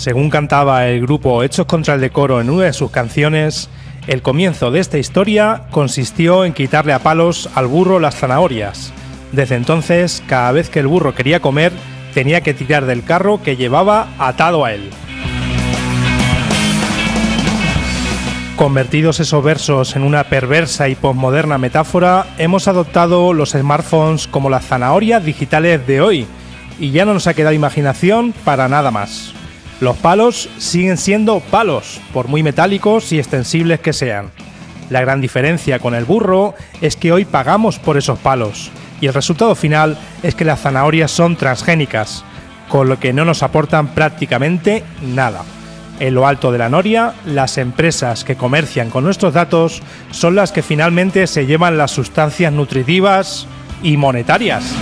Según 0.00 0.30
cantaba 0.30 0.86
el 0.86 1.02
grupo 1.02 1.42
Hechos 1.42 1.66
contra 1.66 1.92
el 1.92 2.00
Decoro 2.00 2.40
en 2.40 2.48
una 2.48 2.64
de 2.64 2.72
sus 2.72 2.90
canciones, 2.90 3.68
el 4.06 4.22
comienzo 4.22 4.70
de 4.70 4.80
esta 4.80 4.96
historia 4.96 5.64
consistió 5.70 6.46
en 6.46 6.54
quitarle 6.54 6.94
a 6.94 7.00
palos 7.00 7.50
al 7.54 7.66
burro 7.66 8.00
las 8.00 8.16
zanahorias. 8.16 8.94
Desde 9.32 9.56
entonces, 9.56 10.22
cada 10.26 10.52
vez 10.52 10.70
que 10.70 10.78
el 10.80 10.86
burro 10.86 11.14
quería 11.14 11.40
comer, 11.40 11.70
tenía 12.14 12.40
que 12.40 12.54
tirar 12.54 12.86
del 12.86 13.04
carro 13.04 13.42
que 13.42 13.56
llevaba 13.56 14.08
atado 14.18 14.64
a 14.64 14.72
él. 14.72 14.88
Convertidos 18.56 19.20
esos 19.20 19.44
versos 19.44 19.96
en 19.96 20.02
una 20.02 20.24
perversa 20.24 20.88
y 20.88 20.94
posmoderna 20.94 21.58
metáfora, 21.58 22.24
hemos 22.38 22.68
adoptado 22.68 23.34
los 23.34 23.50
smartphones 23.50 24.28
como 24.28 24.48
las 24.48 24.64
zanahorias 24.64 25.22
digitales 25.22 25.86
de 25.86 26.00
hoy, 26.00 26.26
y 26.78 26.90
ya 26.90 27.04
no 27.04 27.12
nos 27.12 27.26
ha 27.26 27.34
quedado 27.34 27.54
imaginación 27.54 28.32
para 28.46 28.66
nada 28.66 28.90
más. 28.90 29.34
Los 29.80 29.96
palos 29.96 30.50
siguen 30.58 30.98
siendo 30.98 31.40
palos, 31.40 32.02
por 32.12 32.28
muy 32.28 32.42
metálicos 32.42 33.12
y 33.12 33.18
extensibles 33.18 33.80
que 33.80 33.94
sean. 33.94 34.30
La 34.90 35.00
gran 35.00 35.22
diferencia 35.22 35.78
con 35.78 35.94
el 35.94 36.04
burro 36.04 36.54
es 36.82 36.96
que 36.96 37.12
hoy 37.12 37.24
pagamos 37.24 37.78
por 37.78 37.96
esos 37.96 38.18
palos, 38.18 38.70
y 39.00 39.06
el 39.06 39.14
resultado 39.14 39.54
final 39.54 39.96
es 40.22 40.34
que 40.34 40.44
las 40.44 40.60
zanahorias 40.60 41.10
son 41.10 41.34
transgénicas, 41.36 42.24
con 42.68 42.90
lo 42.90 43.00
que 43.00 43.14
no 43.14 43.24
nos 43.24 43.42
aportan 43.42 43.88
prácticamente 43.88 44.84
nada. 45.02 45.44
En 45.98 46.14
lo 46.14 46.26
alto 46.26 46.52
de 46.52 46.58
la 46.58 46.68
noria, 46.68 47.14
las 47.24 47.56
empresas 47.56 48.22
que 48.22 48.36
comercian 48.36 48.90
con 48.90 49.04
nuestros 49.04 49.32
datos 49.32 49.82
son 50.10 50.34
las 50.34 50.52
que 50.52 50.62
finalmente 50.62 51.26
se 51.26 51.46
llevan 51.46 51.78
las 51.78 51.90
sustancias 51.90 52.52
nutritivas 52.52 53.46
y 53.82 53.96
monetarias. 53.96 54.74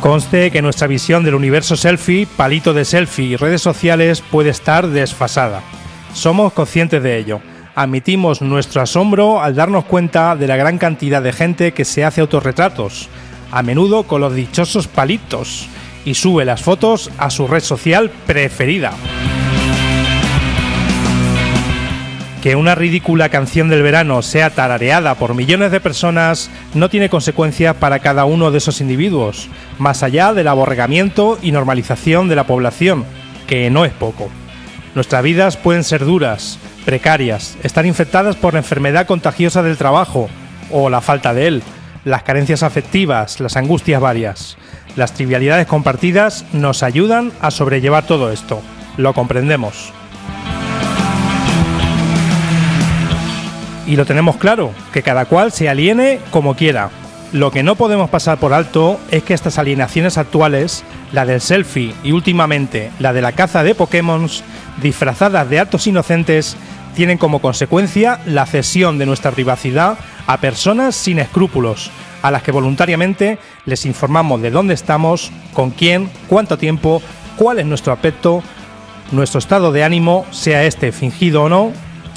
Conste 0.00 0.50
que 0.50 0.62
nuestra 0.62 0.86
visión 0.86 1.24
del 1.24 1.34
universo 1.34 1.76
selfie, 1.76 2.26
palito 2.26 2.74
de 2.74 2.84
selfie 2.84 3.26
y 3.26 3.36
redes 3.36 3.62
sociales 3.62 4.20
puede 4.20 4.50
estar 4.50 4.86
desfasada. 4.88 5.62
Somos 6.12 6.52
conscientes 6.52 7.02
de 7.02 7.18
ello. 7.18 7.40
Admitimos 7.74 8.40
nuestro 8.40 8.80
asombro 8.80 9.42
al 9.42 9.54
darnos 9.54 9.84
cuenta 9.84 10.36
de 10.36 10.46
la 10.46 10.56
gran 10.56 10.78
cantidad 10.78 11.22
de 11.22 11.32
gente 11.32 11.72
que 11.72 11.84
se 11.84 12.04
hace 12.04 12.20
autorretratos, 12.20 13.08
a 13.50 13.62
menudo 13.62 14.04
con 14.04 14.20
los 14.20 14.34
dichosos 14.34 14.86
palitos, 14.86 15.68
y 16.04 16.14
sube 16.14 16.44
las 16.44 16.62
fotos 16.62 17.10
a 17.18 17.30
su 17.30 17.48
red 17.48 17.60
social 17.60 18.10
preferida. 18.26 18.92
Que 22.42 22.54
una 22.54 22.74
ridícula 22.74 23.28
canción 23.28 23.68
del 23.68 23.82
verano 23.82 24.22
sea 24.22 24.50
tarareada 24.50 25.14
por 25.16 25.34
millones 25.34 25.72
de 25.72 25.80
personas 25.80 26.50
no 26.74 26.88
tiene 26.88 27.08
consecuencias 27.08 27.74
para 27.76 27.98
cada 27.98 28.24
uno 28.24 28.50
de 28.50 28.58
esos 28.58 28.80
individuos, 28.80 29.48
más 29.78 30.02
allá 30.02 30.32
del 30.32 30.48
aborregamiento 30.48 31.38
y 31.42 31.50
normalización 31.50 32.28
de 32.28 32.36
la 32.36 32.44
población, 32.44 33.04
que 33.46 33.68
no 33.70 33.84
es 33.84 33.92
poco. 33.92 34.28
Nuestras 34.94 35.22
vidas 35.22 35.56
pueden 35.56 35.84
ser 35.84 36.04
duras, 36.04 36.58
precarias, 36.84 37.58
estar 37.62 37.84
infectadas 37.84 38.36
por 38.36 38.54
la 38.54 38.60
enfermedad 38.60 39.06
contagiosa 39.06 39.62
del 39.62 39.76
trabajo 39.76 40.28
o 40.70 40.88
la 40.88 41.00
falta 41.00 41.34
de 41.34 41.48
él, 41.48 41.62
las 42.04 42.22
carencias 42.22 42.62
afectivas, 42.62 43.40
las 43.40 43.56
angustias 43.56 44.00
varias. 44.00 44.56
Las 44.94 45.12
trivialidades 45.12 45.66
compartidas 45.66 46.46
nos 46.52 46.82
ayudan 46.82 47.32
a 47.40 47.50
sobrellevar 47.50 48.06
todo 48.06 48.30
esto. 48.30 48.62
Lo 48.96 49.12
comprendemos. 49.12 49.92
Y 53.86 53.96
lo 53.96 54.04
tenemos 54.04 54.36
claro, 54.36 54.72
que 54.92 55.02
cada 55.02 55.26
cual 55.26 55.52
se 55.52 55.68
aliene 55.68 56.18
como 56.30 56.56
quiera. 56.56 56.90
Lo 57.32 57.50
que 57.50 57.62
no 57.62 57.74
podemos 57.74 58.08
pasar 58.08 58.38
por 58.38 58.52
alto 58.52 59.00
es 59.10 59.22
que 59.22 59.34
estas 59.34 59.58
alienaciones 59.58 60.16
actuales, 60.16 60.84
la 61.12 61.26
del 61.26 61.40
selfie 61.40 61.94
y 62.02 62.12
últimamente 62.12 62.90
la 62.98 63.12
de 63.12 63.20
la 63.20 63.32
caza 63.32 63.62
de 63.62 63.74
Pokémon, 63.74 64.28
disfrazadas 64.80 65.48
de 65.50 65.60
actos 65.60 65.86
inocentes, 65.86 66.56
tienen 66.94 67.18
como 67.18 67.40
consecuencia 67.40 68.20
la 68.26 68.46
cesión 68.46 68.96
de 68.98 69.06
nuestra 69.06 69.32
privacidad 69.32 69.98
a 70.26 70.38
personas 70.38 70.94
sin 70.96 71.18
escrúpulos, 71.18 71.90
a 72.22 72.30
las 72.30 72.42
que 72.42 72.52
voluntariamente 72.52 73.38
les 73.66 73.86
informamos 73.86 74.40
de 74.40 74.50
dónde 74.50 74.74
estamos, 74.74 75.30
con 75.52 75.70
quién, 75.70 76.08
cuánto 76.28 76.58
tiempo, 76.58 77.02
cuál 77.36 77.58
es 77.58 77.66
nuestro 77.66 77.92
aspecto, 77.92 78.42
nuestro 79.12 79.38
estado 79.38 79.72
de 79.72 79.84
ánimo, 79.84 80.26
sea 80.30 80.64
este 80.64 80.90
fingido 80.90 81.44
o 81.44 81.48
no, 81.48 81.72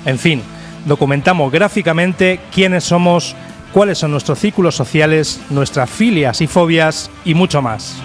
en 0.05 0.17
fin, 0.17 0.41
documentamos 0.85 1.51
gráficamente 1.51 2.39
quiénes 2.53 2.83
somos, 2.83 3.35
cuáles 3.71 3.97
son 3.97 4.11
nuestros 4.11 4.39
círculos 4.39 4.75
sociales, 4.75 5.41
nuestras 5.49 5.89
filias 5.89 6.41
y 6.41 6.47
fobias 6.47 7.09
y 7.25 7.33
mucho 7.33 7.61
más. 7.61 7.95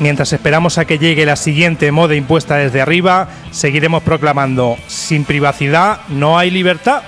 Mientras 0.00 0.32
esperamos 0.32 0.76
a 0.76 0.84
que 0.84 0.98
llegue 0.98 1.24
la 1.24 1.36
siguiente 1.36 1.92
moda 1.92 2.14
impuesta 2.14 2.56
desde 2.56 2.80
arriba, 2.80 3.28
seguiremos 3.52 4.02
proclamando, 4.02 4.76
sin 4.88 5.24
privacidad 5.24 6.00
no 6.08 6.36
hay 6.36 6.50
libertad. 6.50 7.02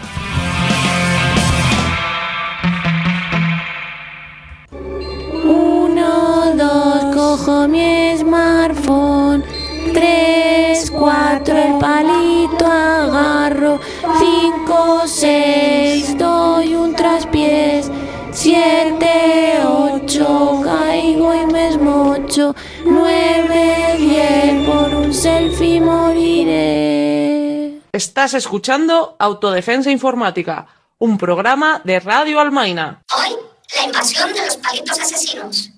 Uno, 5.44 6.54
dos, 6.56 7.14
cojo 7.14 7.68
mi 7.68 8.16
smartphone. 8.16 9.44
Tres, 9.92 10.45
cuatro, 10.90 11.56
el 11.56 11.78
palito 11.78 12.66
agarro. 12.66 13.80
Cinco, 14.18 15.02
seis, 15.06 16.16
doy 16.18 16.74
un 16.74 16.94
traspiés. 16.94 17.90
Siete, 18.32 19.60
ocho, 19.66 20.60
caigo 20.62 21.34
y 21.34 21.46
me 21.46 21.68
esmocho. 21.68 22.54
Nueve, 22.84 23.96
diez, 23.98 24.66
por 24.66 24.94
un 24.94 25.14
selfie 25.14 25.80
moriré. 25.80 27.80
Estás 27.92 28.34
escuchando 28.34 29.16
Autodefensa 29.18 29.90
Informática, 29.90 30.66
un 30.98 31.16
programa 31.16 31.80
de 31.84 32.00
Radio 32.00 32.40
Almaina. 32.40 33.02
Hoy, 33.16 33.34
la 33.74 33.84
invasión 33.86 34.30
de 34.34 34.44
los 34.44 34.56
palitos 34.58 35.00
asesinos. 35.00 35.70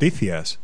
Noticias. 0.00 0.58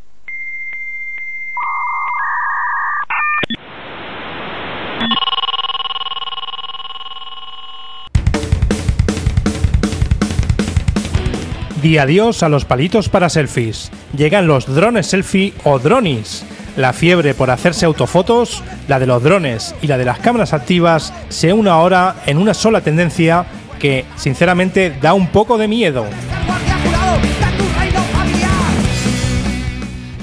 Di 11.82 11.98
adiós 11.98 12.42
a 12.42 12.48
los 12.48 12.64
palitos 12.64 13.10
para 13.10 13.28
selfies. 13.28 13.90
Llegan 14.16 14.46
los 14.46 14.74
drones 14.74 15.08
selfie 15.08 15.52
o 15.64 15.78
dronis. 15.78 16.46
La 16.78 16.94
fiebre 16.94 17.34
por 17.34 17.50
hacerse 17.50 17.84
autofotos, 17.84 18.64
la 18.88 18.98
de 18.98 19.06
los 19.06 19.22
drones 19.22 19.74
y 19.82 19.86
la 19.86 19.98
de 19.98 20.06
las 20.06 20.18
cámaras 20.18 20.54
activas 20.54 21.12
se 21.28 21.52
une 21.52 21.68
ahora 21.68 22.22
en 22.24 22.38
una 22.38 22.54
sola 22.54 22.80
tendencia 22.80 23.44
que, 23.78 24.06
sinceramente, 24.16 24.96
da 25.02 25.12
un 25.12 25.26
poco 25.26 25.58
de 25.58 25.68
miedo. 25.68 26.06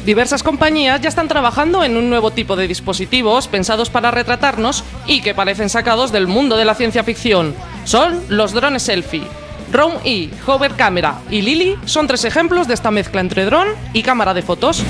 Diversas 0.05 0.43
compañías 0.43 0.99
ya 0.99 1.07
están 1.07 1.29
trabajando 1.29 1.81
en 1.81 1.95
un 1.95 2.09
nuevo 2.09 2.31
tipo 2.31 2.57
de 2.57 2.67
dispositivos 2.67 3.47
pensados 3.47 3.89
para 3.89 4.11
retratarnos 4.11 4.83
y 5.07 5.21
que 5.21 5.33
parecen 5.33 5.69
sacados 5.69 6.11
del 6.11 6.27
mundo 6.27 6.57
de 6.57 6.65
la 6.65 6.75
ciencia 6.75 7.05
ficción. 7.05 7.55
Son 7.85 8.21
los 8.27 8.51
drones 8.51 8.83
selfie. 8.83 9.23
Drone 9.71 9.99
E, 10.03 10.29
Hover 10.45 10.73
Camera 10.73 11.19
y 11.29 11.41
Lily 11.41 11.77
son 11.85 12.07
tres 12.07 12.25
ejemplos 12.25 12.67
de 12.67 12.73
esta 12.73 12.91
mezcla 12.91 13.21
entre 13.21 13.45
dron 13.45 13.69
y 13.93 14.03
cámara 14.03 14.33
de 14.33 14.41
fotos. 14.41 14.83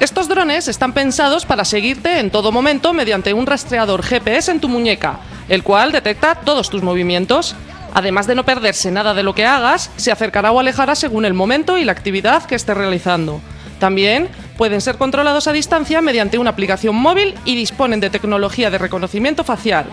Estos 0.00 0.26
drones 0.26 0.66
están 0.66 0.92
pensados 0.92 1.46
para 1.46 1.64
seguirte 1.64 2.18
en 2.18 2.30
todo 2.30 2.50
momento 2.50 2.92
mediante 2.92 3.34
un 3.34 3.46
rastreador 3.46 4.02
GPS 4.02 4.50
en 4.50 4.58
tu 4.58 4.68
muñeca, 4.68 5.20
el 5.48 5.62
cual 5.62 5.92
detecta 5.92 6.34
todos 6.34 6.70
tus 6.70 6.82
movimientos. 6.82 7.54
Además 7.94 8.26
de 8.26 8.34
no 8.34 8.44
perderse 8.44 8.90
nada 8.90 9.14
de 9.14 9.22
lo 9.22 9.34
que 9.34 9.46
hagas, 9.46 9.90
se 9.96 10.12
acercará 10.12 10.52
o 10.52 10.60
alejará 10.60 10.94
según 10.94 11.24
el 11.24 11.34
momento 11.34 11.78
y 11.78 11.84
la 11.84 11.92
actividad 11.92 12.44
que 12.44 12.54
estés 12.54 12.76
realizando. 12.76 13.40
También 13.78 14.28
pueden 14.56 14.80
ser 14.80 14.96
controlados 14.96 15.48
a 15.48 15.52
distancia 15.52 16.02
mediante 16.02 16.38
una 16.38 16.50
aplicación 16.50 16.94
móvil 16.94 17.34
y 17.44 17.56
disponen 17.56 18.00
de 18.00 18.10
tecnología 18.10 18.70
de 18.70 18.78
reconocimiento 18.78 19.42
facial. 19.42 19.86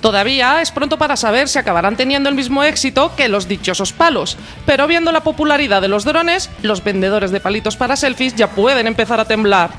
Todavía 0.00 0.62
es 0.62 0.70
pronto 0.70 0.96
para 0.96 1.16
saber 1.16 1.48
si 1.48 1.58
acabarán 1.58 1.96
teniendo 1.96 2.30
el 2.30 2.34
mismo 2.34 2.62
éxito 2.62 3.14
que 3.16 3.28
los 3.28 3.48
dichosos 3.48 3.92
palos, 3.92 4.38
pero 4.64 4.86
viendo 4.86 5.12
la 5.12 5.22
popularidad 5.22 5.82
de 5.82 5.88
los 5.88 6.04
drones, 6.04 6.48
los 6.62 6.82
vendedores 6.82 7.32
de 7.32 7.40
palitos 7.40 7.76
para 7.76 7.96
selfies 7.96 8.34
ya 8.34 8.48
pueden 8.48 8.86
empezar 8.86 9.20
a 9.20 9.26
temblar. 9.26 9.70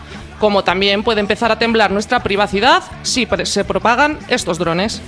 Como 0.42 0.64
también 0.64 1.04
puede 1.04 1.20
empezar 1.20 1.52
a 1.52 1.60
temblar 1.60 1.92
nuestra 1.92 2.24
privacidad 2.24 2.82
si 3.04 3.28
se 3.44 3.64
propagan 3.64 4.18
estos 4.28 4.58
drones. 4.58 5.00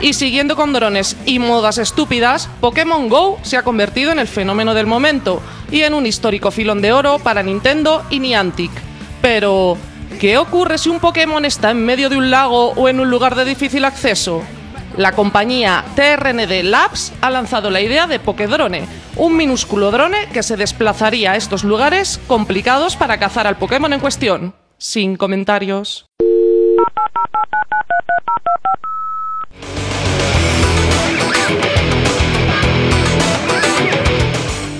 Y 0.00 0.12
siguiendo 0.12 0.54
con 0.54 0.72
drones 0.72 1.16
y 1.26 1.40
modas 1.40 1.78
estúpidas, 1.78 2.48
Pokémon 2.60 3.08
Go 3.08 3.40
se 3.42 3.56
ha 3.56 3.64
convertido 3.64 4.12
en 4.12 4.20
el 4.20 4.28
fenómeno 4.28 4.72
del 4.72 4.86
momento 4.86 5.42
y 5.72 5.82
en 5.82 5.94
un 5.94 6.06
histórico 6.06 6.52
filón 6.52 6.80
de 6.80 6.92
oro 6.92 7.18
para 7.18 7.42
Nintendo 7.42 8.04
y 8.08 8.20
Niantic. 8.20 8.70
Pero, 9.20 9.76
¿qué 10.20 10.38
ocurre 10.38 10.78
si 10.78 10.90
un 10.90 11.00
Pokémon 11.00 11.44
está 11.44 11.72
en 11.72 11.84
medio 11.84 12.08
de 12.08 12.18
un 12.18 12.30
lago 12.30 12.68
o 12.76 12.88
en 12.88 13.00
un 13.00 13.10
lugar 13.10 13.34
de 13.34 13.44
difícil 13.44 13.84
acceso? 13.84 14.44
La 14.98 15.12
compañía 15.12 15.84
TRND 15.94 16.64
Labs 16.64 17.12
ha 17.20 17.30
lanzado 17.30 17.70
la 17.70 17.80
idea 17.80 18.08
de 18.08 18.18
Pokédrone, 18.18 18.82
un 19.14 19.36
minúsculo 19.36 19.92
drone 19.92 20.26
que 20.32 20.42
se 20.42 20.56
desplazaría 20.56 21.30
a 21.30 21.36
estos 21.36 21.62
lugares 21.62 22.20
complicados 22.26 22.96
para 22.96 23.16
cazar 23.20 23.46
al 23.46 23.58
Pokémon 23.58 23.92
en 23.92 24.00
cuestión. 24.00 24.54
Sin 24.76 25.14
comentarios. 25.14 26.06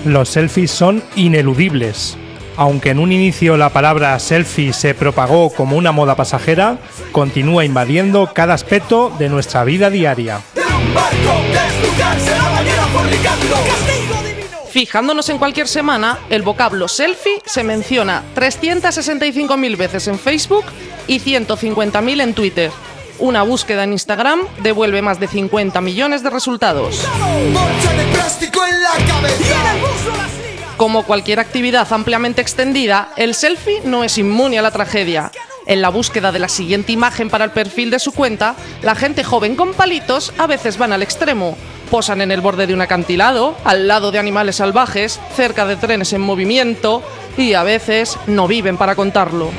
Los 0.04 0.30
selfies 0.30 0.72
son 0.72 1.00
ineludibles. 1.14 2.18
Aunque 2.58 2.90
en 2.90 2.98
un 2.98 3.12
inicio 3.12 3.56
la 3.56 3.68
palabra 3.68 4.18
selfie 4.18 4.72
se 4.72 4.92
propagó 4.92 5.48
como 5.50 5.76
una 5.76 5.92
moda 5.92 6.16
pasajera, 6.16 6.78
continúa 7.12 7.64
invadiendo 7.64 8.32
cada 8.34 8.52
aspecto 8.52 9.12
de 9.16 9.28
nuestra 9.28 9.62
vida 9.62 9.90
diaria. 9.90 10.40
Fijándonos 14.72 15.28
en 15.28 15.38
cualquier 15.38 15.68
semana, 15.68 16.18
el 16.30 16.42
vocablo 16.42 16.88
selfie 16.88 17.40
se 17.46 17.62
menciona 17.62 18.24
365.000 18.34 19.76
veces 19.76 20.08
en 20.08 20.18
Facebook 20.18 20.64
y 21.06 21.20
150.000 21.20 22.20
en 22.20 22.34
Twitter. 22.34 22.72
Una 23.20 23.44
búsqueda 23.44 23.84
en 23.84 23.92
Instagram 23.92 24.40
devuelve 24.64 25.00
más 25.00 25.20
de 25.20 25.28
50 25.28 25.80
millones 25.80 26.24
de 26.24 26.30
resultados. 26.30 27.06
Como 30.78 31.02
cualquier 31.02 31.40
actividad 31.40 31.92
ampliamente 31.92 32.40
extendida, 32.40 33.08
el 33.16 33.34
selfie 33.34 33.82
no 33.84 34.04
es 34.04 34.16
inmune 34.16 34.60
a 34.60 34.62
la 34.62 34.70
tragedia. 34.70 35.32
En 35.66 35.82
la 35.82 35.88
búsqueda 35.88 36.30
de 36.30 36.38
la 36.38 36.48
siguiente 36.48 36.92
imagen 36.92 37.30
para 37.30 37.44
el 37.44 37.50
perfil 37.50 37.90
de 37.90 37.98
su 37.98 38.12
cuenta, 38.12 38.54
la 38.82 38.94
gente 38.94 39.24
joven 39.24 39.56
con 39.56 39.74
palitos 39.74 40.32
a 40.38 40.46
veces 40.46 40.78
van 40.78 40.92
al 40.92 41.02
extremo. 41.02 41.58
Posan 41.90 42.20
en 42.20 42.30
el 42.30 42.40
borde 42.40 42.68
de 42.68 42.74
un 42.74 42.80
acantilado, 42.80 43.56
al 43.64 43.88
lado 43.88 44.12
de 44.12 44.20
animales 44.20 44.54
salvajes, 44.56 45.18
cerca 45.34 45.66
de 45.66 45.74
trenes 45.74 46.12
en 46.12 46.20
movimiento 46.20 47.02
y 47.36 47.54
a 47.54 47.64
veces 47.64 48.16
no 48.28 48.46
viven 48.46 48.76
para 48.76 48.94
contarlo. 48.94 49.50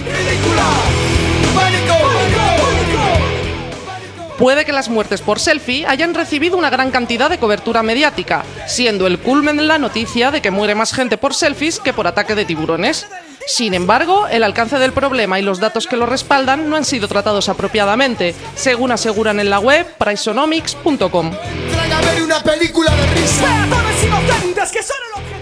Puede 4.40 4.64
que 4.64 4.72
las 4.72 4.88
muertes 4.88 5.20
por 5.20 5.38
selfie 5.38 5.86
hayan 5.86 6.14
recibido 6.14 6.56
una 6.56 6.70
gran 6.70 6.92
cantidad 6.92 7.30
de 7.30 7.40
cobertura 7.40 7.84
mediática, 7.84 8.46
siendo 8.68 9.06
el 9.06 9.20
culmen 9.20 9.68
la 9.68 9.78
noticia 9.78 10.32
de 10.32 10.42
que 10.42 10.50
muere 10.50 10.76
más 10.76 10.94
gente 10.94 11.18
por 11.18 11.34
selfies 11.36 11.82
que 11.82 11.92
por 11.92 12.08
ataque 12.08 12.36
de 12.36 12.46
tiburones. 12.46 13.06
Sin 13.48 13.74
embargo, 13.74 14.28
el 14.28 14.44
alcance 14.44 14.80
del 14.80 14.94
problema 14.94 15.40
y 15.40 15.42
los 15.42 15.60
datos 15.60 15.88
que 15.88 15.98
lo 15.98 16.06
respaldan 16.06 16.70
no 16.70 16.78
han 16.78 16.86
sido 16.86 17.10
tratados 17.10 17.50
apropiadamente, 17.50 18.34
según 18.56 18.94
aseguran 18.94 19.42
en 19.42 19.50
la 19.50 19.60
web 19.60 19.86
priceonomics.com. 19.98 21.32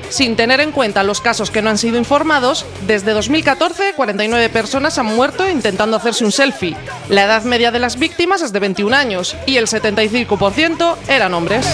Sin 0.09 0.35
tener 0.35 0.61
en 0.61 0.71
cuenta 0.71 1.03
los 1.03 1.21
casos 1.21 1.51
que 1.51 1.61
no 1.61 1.69
han 1.69 1.77
sido 1.77 1.97
informados, 1.97 2.65
desde 2.85 3.11
2014 3.11 3.93
49 3.93 4.49
personas 4.49 4.97
han 4.97 5.07
muerto 5.07 5.47
intentando 5.49 5.97
hacerse 5.97 6.23
un 6.23 6.31
selfie. 6.31 6.77
La 7.09 7.25
edad 7.25 7.43
media 7.43 7.71
de 7.71 7.79
las 7.79 7.99
víctimas 7.99 8.41
es 8.41 8.53
de 8.53 8.59
21 8.59 8.95
años 8.95 9.35
y 9.45 9.57
el 9.57 9.67
75% 9.67 10.95
eran 11.07 11.33
hombres. 11.33 11.65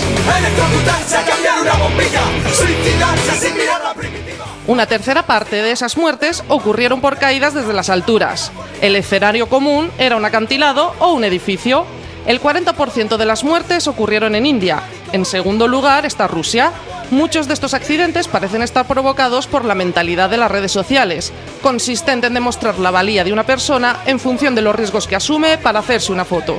Una 4.66 4.86
tercera 4.88 5.24
parte 5.24 5.58
de 5.58 5.72
esas 5.72 5.98
muertes 5.98 6.44
ocurrieron 6.48 7.02
por 7.02 7.18
caídas 7.18 7.54
desde 7.54 7.74
las 7.74 7.90
alturas. 7.90 8.52
El 8.82 8.96
escenario 8.96 9.48
común 9.48 9.92
era 9.98 10.16
un 10.16 10.26
acantilado 10.26 10.96
o 11.00 11.14
un 11.14 11.24
edificio. 11.24 11.86
El 12.26 12.42
40% 12.42 13.18
de 13.18 13.26
las 13.26 13.44
muertes 13.44 13.88
ocurrieron 13.88 14.36
en 14.36 14.46
India. 14.46 14.82
En 15.14 15.26
segundo 15.26 15.68
lugar 15.68 16.08
está 16.08 16.28
Rusia. 16.28 16.72
Muchos 17.12 17.48
de 17.48 17.54
estos 17.54 17.76
accidentes 17.76 18.28
parecen 18.28 18.64
estar 18.64 18.88
provocados 18.88 19.46
por 19.46 19.64
la 19.64 19.76
mentalidad 19.76 20.28
de 20.28 20.38
las 20.38 20.52
redes 20.52 20.72
sociales, 20.72 21.32
consistente 21.62 22.26
en 22.26 22.34
demostrar 22.34 22.80
la 22.80 22.90
valía 22.90 23.24
de 23.24 23.32
una 23.32 23.46
persona 23.46 24.00
en 24.08 24.20
función 24.20 24.56
de 24.56 24.64
los 24.64 24.76
riesgos 24.76 25.08
que 25.08 25.16
asume 25.16 25.60
para 25.60 25.80
hacerse 25.80 26.12
una 26.12 26.26
foto. 26.26 26.58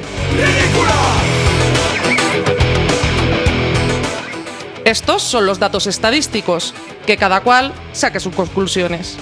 Estos 4.84 5.22
son 5.22 5.46
los 5.46 5.58
datos 5.58 5.88
estadísticos, 5.88 6.74
que 7.06 7.16
cada 7.16 7.40
cual 7.40 7.72
saque 7.92 8.20
sus 8.20 8.36
conclusiones. 8.36 9.16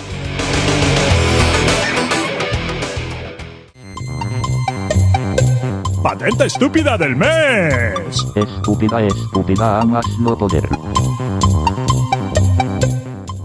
Patente 6.02 6.46
estúpida 6.46 6.98
del 6.98 7.14
mes. 7.14 7.94
Estúpida, 8.34 9.00
estúpida, 9.02 9.80
amas 9.80 10.04
no 10.18 10.36
poder. 10.36 10.68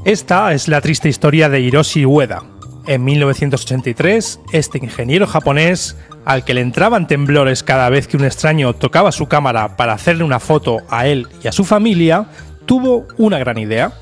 Esta 0.03 0.51
es 0.53 0.67
la 0.67 0.81
triste 0.81 1.07
historia 1.07 1.49
de 1.49 1.59
Hiroshi 1.59 2.03
Ueda. 2.05 2.41
En 2.87 3.03
1983, 3.03 4.39
este 4.53 4.79
ingeniero 4.79 5.27
japonés, 5.27 5.97
al 6.25 6.43
que 6.45 6.55
le 6.55 6.61
entraban 6.61 7.05
temblores 7.05 7.61
cada 7.61 7.89
vez 7.89 8.07
que 8.07 8.17
un 8.17 8.25
extraño 8.25 8.73
tocaba 8.73 9.11
su 9.11 9.27
cámara 9.27 9.77
para 9.77 9.93
hacerle 9.93 10.23
una 10.23 10.39
foto 10.39 10.79
a 10.89 11.05
él 11.05 11.27
y 11.43 11.47
a 11.47 11.51
su 11.51 11.63
familia, 11.63 12.25
tuvo 12.65 13.05
una 13.19 13.37
gran 13.37 13.59
idea. 13.59 13.93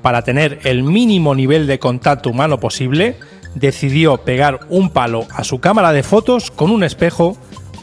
Para 0.00 0.22
tener 0.22 0.60
el 0.64 0.84
mínimo 0.84 1.34
nivel 1.34 1.66
de 1.66 1.78
contacto 1.78 2.30
humano 2.30 2.58
posible, 2.60 3.18
decidió 3.54 4.16
pegar 4.18 4.60
un 4.70 4.88
palo 4.88 5.26
a 5.34 5.44
su 5.44 5.60
cámara 5.60 5.92
de 5.92 6.02
fotos 6.02 6.50
con 6.50 6.70
un 6.70 6.82
espejo 6.82 7.36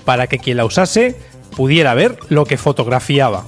para 0.07 0.27
que 0.27 0.39
quien 0.39 0.55
la 0.55 0.63
usase 0.63 1.17
pudiera 1.57 1.93
ver 1.93 2.17
lo 2.29 2.45
que 2.45 2.55
fotografiaba. 2.55 3.43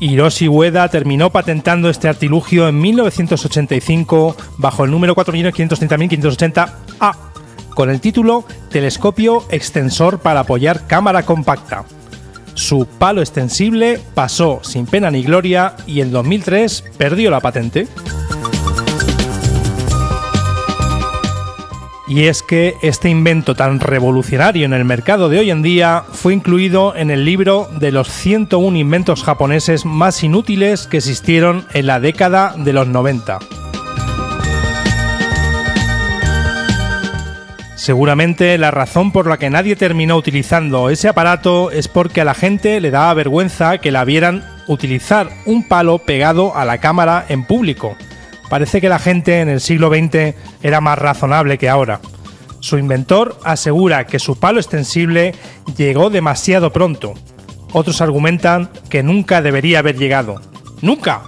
Hiroshi 0.00 0.48
Ueda 0.48 0.88
terminó 0.88 1.30
patentando 1.30 1.88
este 1.88 2.08
artilugio 2.08 2.66
en 2.66 2.80
1985 2.80 4.36
bajo 4.56 4.84
el 4.84 4.90
número 4.90 5.14
4.530.580A 5.14 7.14
con 7.72 7.88
el 7.88 8.00
título 8.00 8.44
Telescopio 8.68 9.44
extensor 9.50 10.18
para 10.18 10.40
apoyar 10.40 10.88
cámara 10.88 11.22
compacta. 11.22 11.84
Su 12.54 12.84
palo 12.84 13.20
extensible 13.20 14.00
pasó 14.14 14.58
sin 14.64 14.86
pena 14.86 15.08
ni 15.12 15.22
gloria 15.22 15.76
y 15.86 16.00
en 16.00 16.10
2003 16.10 16.82
perdió 16.98 17.30
la 17.30 17.38
patente. 17.38 17.86
Y 22.10 22.24
es 22.24 22.42
que 22.42 22.74
este 22.82 23.08
invento 23.08 23.54
tan 23.54 23.78
revolucionario 23.78 24.64
en 24.64 24.72
el 24.72 24.84
mercado 24.84 25.28
de 25.28 25.38
hoy 25.38 25.52
en 25.52 25.62
día 25.62 26.02
fue 26.10 26.34
incluido 26.34 26.96
en 26.96 27.08
el 27.08 27.24
libro 27.24 27.70
de 27.78 27.92
los 27.92 28.08
101 28.08 28.76
inventos 28.76 29.22
japoneses 29.22 29.84
más 29.84 30.24
inútiles 30.24 30.88
que 30.88 30.96
existieron 30.96 31.68
en 31.72 31.86
la 31.86 32.00
década 32.00 32.56
de 32.56 32.72
los 32.72 32.88
90. 32.88 33.38
Seguramente 37.76 38.58
la 38.58 38.72
razón 38.72 39.12
por 39.12 39.28
la 39.28 39.38
que 39.38 39.48
nadie 39.48 39.76
terminó 39.76 40.16
utilizando 40.16 40.90
ese 40.90 41.06
aparato 41.06 41.70
es 41.70 41.86
porque 41.86 42.22
a 42.22 42.24
la 42.24 42.34
gente 42.34 42.80
le 42.80 42.90
daba 42.90 43.14
vergüenza 43.14 43.78
que 43.78 43.92
la 43.92 44.04
vieran 44.04 44.44
utilizar 44.66 45.28
un 45.46 45.68
palo 45.68 46.00
pegado 46.00 46.56
a 46.56 46.64
la 46.64 46.78
cámara 46.78 47.24
en 47.28 47.44
público. 47.44 47.96
Parece 48.50 48.80
que 48.80 48.88
la 48.88 48.98
gente 48.98 49.40
en 49.40 49.48
el 49.48 49.60
siglo 49.60 49.88
XX 49.88 50.34
era 50.60 50.80
más 50.80 50.98
razonable 50.98 51.56
que 51.56 51.68
ahora. 51.68 52.00
Su 52.58 52.78
inventor 52.78 53.38
asegura 53.44 54.06
que 54.06 54.18
su 54.18 54.38
palo 54.38 54.58
extensible 54.58 55.34
llegó 55.76 56.10
demasiado 56.10 56.72
pronto. 56.72 57.14
Otros 57.72 58.00
argumentan 58.00 58.68
que 58.90 59.04
nunca 59.04 59.40
debería 59.40 59.78
haber 59.78 59.96
llegado. 59.96 60.42
¡Nunca! 60.82 61.22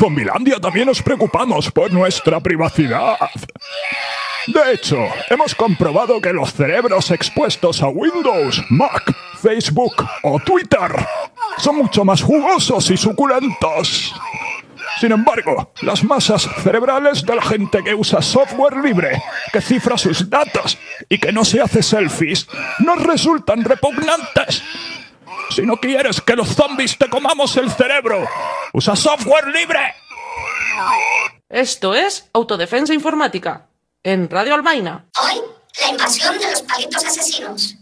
Zombilandia 0.00 0.58
también 0.58 0.86
nos 0.86 1.02
preocupamos 1.02 1.70
por 1.70 1.92
nuestra 1.92 2.40
privacidad. 2.40 3.18
De 4.46 4.72
hecho, 4.72 4.96
hemos 5.28 5.54
comprobado 5.54 6.22
que 6.22 6.32
los 6.32 6.54
cerebros 6.54 7.10
expuestos 7.10 7.82
a 7.82 7.88
Windows, 7.88 8.64
Mac, 8.70 9.14
Facebook 9.42 9.92
o 10.22 10.40
Twitter 10.40 10.90
son 11.58 11.76
mucho 11.76 12.02
más 12.02 12.22
jugosos 12.22 12.90
y 12.90 12.96
suculentos. 12.96 14.14
Sin 15.02 15.12
embargo, 15.12 15.70
las 15.82 16.02
masas 16.02 16.48
cerebrales 16.62 17.22
de 17.26 17.36
la 17.36 17.42
gente 17.42 17.84
que 17.84 17.94
usa 17.94 18.22
software 18.22 18.78
libre, 18.78 19.22
que 19.52 19.60
cifra 19.60 19.98
sus 19.98 20.30
datos 20.30 20.78
y 21.10 21.18
que 21.18 21.30
no 21.30 21.44
se 21.44 21.60
hace 21.60 21.82
selfies, 21.82 22.48
nos 22.78 23.02
resultan 23.02 23.64
repugnantes. 23.64 24.62
Si 25.50 25.62
no 25.62 25.76
quieres 25.76 26.20
que 26.20 26.36
los 26.36 26.48
zombies 26.48 26.96
te 26.96 27.08
comamos 27.08 27.56
el 27.56 27.70
cerebro, 27.72 28.24
usa 28.72 28.94
software 28.94 29.48
libre. 29.48 29.94
Esto 31.48 31.92
es 31.92 32.30
Autodefensa 32.32 32.94
Informática, 32.94 33.66
en 34.04 34.30
Radio 34.30 34.54
Albaina. 34.54 35.06
Hoy, 35.20 35.42
la 35.82 35.90
invasión 35.90 36.38
de 36.38 36.50
los 36.50 36.62
palitos 36.62 37.04
asesinos. 37.04 37.74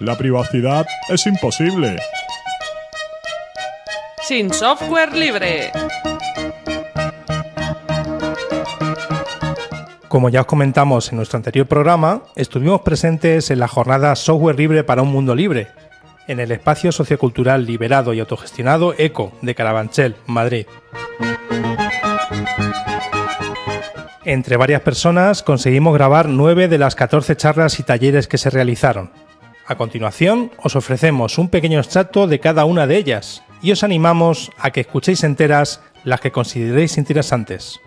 La 0.00 0.18
privacidad 0.18 0.84
es 1.08 1.26
imposible. 1.26 1.96
Sin 4.22 4.52
software 4.52 5.14
libre. 5.14 5.72
Como 10.12 10.28
ya 10.28 10.42
os 10.42 10.46
comentamos 10.46 11.10
en 11.10 11.16
nuestro 11.16 11.38
anterior 11.38 11.66
programa, 11.66 12.24
estuvimos 12.36 12.82
presentes 12.82 13.50
en 13.50 13.58
la 13.58 13.66
jornada 13.66 14.14
Software 14.14 14.58
Libre 14.58 14.84
para 14.84 15.00
un 15.00 15.10
Mundo 15.10 15.34
Libre, 15.34 15.68
en 16.28 16.38
el 16.38 16.52
espacio 16.52 16.92
sociocultural 16.92 17.64
liberado 17.64 18.12
y 18.12 18.20
autogestionado 18.20 18.92
ECO 18.98 19.32
de 19.40 19.54
Carabanchel, 19.54 20.16
Madrid. 20.26 20.66
Entre 24.26 24.58
varias 24.58 24.82
personas 24.82 25.42
conseguimos 25.42 25.94
grabar 25.94 26.28
9 26.28 26.68
de 26.68 26.76
las 26.76 26.94
14 26.94 27.34
charlas 27.36 27.80
y 27.80 27.82
talleres 27.82 28.28
que 28.28 28.36
se 28.36 28.50
realizaron. 28.50 29.12
A 29.66 29.76
continuación, 29.76 30.50
os 30.62 30.76
ofrecemos 30.76 31.38
un 31.38 31.48
pequeño 31.48 31.78
extracto 31.78 32.26
de 32.26 32.38
cada 32.38 32.66
una 32.66 32.86
de 32.86 32.98
ellas 32.98 33.42
y 33.62 33.72
os 33.72 33.82
animamos 33.82 34.50
a 34.58 34.72
que 34.72 34.82
escuchéis 34.82 35.24
enteras 35.24 35.80
las 36.04 36.20
que 36.20 36.32
consideréis 36.32 36.98
interesantes. 36.98 37.80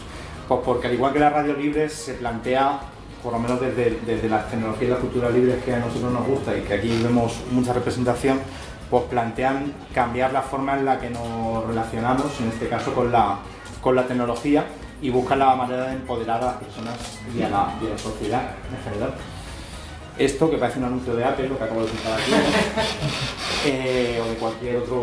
Pues 0.46 0.60
porque 0.64 0.86
al 0.86 0.94
igual 0.94 1.12
que 1.12 1.18
las 1.18 1.32
radios 1.32 1.58
libres 1.58 1.92
se 1.92 2.14
plantea, 2.14 2.80
por 3.22 3.32
lo 3.32 3.38
menos 3.38 3.60
desde, 3.60 3.98
desde 4.06 4.28
las 4.28 4.48
tecnologías 4.50 4.82
y 4.82 4.90
las 4.90 5.00
culturas 5.00 5.32
libres 5.32 5.64
que 5.64 5.74
a 5.74 5.78
nosotros 5.78 6.12
nos 6.12 6.26
gusta 6.26 6.56
y 6.56 6.60
que 6.60 6.74
aquí 6.74 7.00
vemos 7.02 7.40
mucha 7.50 7.72
representación, 7.72 8.40
pues 8.90 9.04
plantean 9.04 9.72
cambiar 9.92 10.32
la 10.32 10.42
forma 10.42 10.78
en 10.78 10.84
la 10.84 11.00
que 11.00 11.10
nos 11.10 11.66
relacionamos, 11.66 12.40
en 12.40 12.48
este 12.48 12.68
caso 12.68 12.94
con 12.94 13.10
la, 13.10 13.38
con 13.80 13.96
la 13.96 14.06
tecnología, 14.06 14.66
y 15.02 15.10
buscan 15.10 15.40
la 15.40 15.54
manera 15.56 15.86
de 15.86 15.94
empoderar 15.94 16.40
a 16.42 16.46
las 16.46 16.56
personas 16.56 16.94
y 17.34 17.42
a 17.42 17.48
la, 17.48 17.74
y 17.82 17.86
a 17.86 17.90
la 17.90 17.98
sociedad 17.98 18.42
en 18.70 18.92
general. 18.92 19.14
Esto, 20.18 20.48
que 20.48 20.58
parece 20.58 20.78
un 20.78 20.84
anuncio 20.84 21.16
de 21.16 21.24
Apple, 21.24 21.48
lo 21.48 21.58
que 21.58 21.64
acabo 21.64 21.82
de 21.82 21.88
citar 21.88 22.12
aquí, 22.12 22.30
eh, 23.66 24.20
o 24.24 24.28
de 24.28 24.34
cualquier 24.36 24.76
otra 24.76 24.94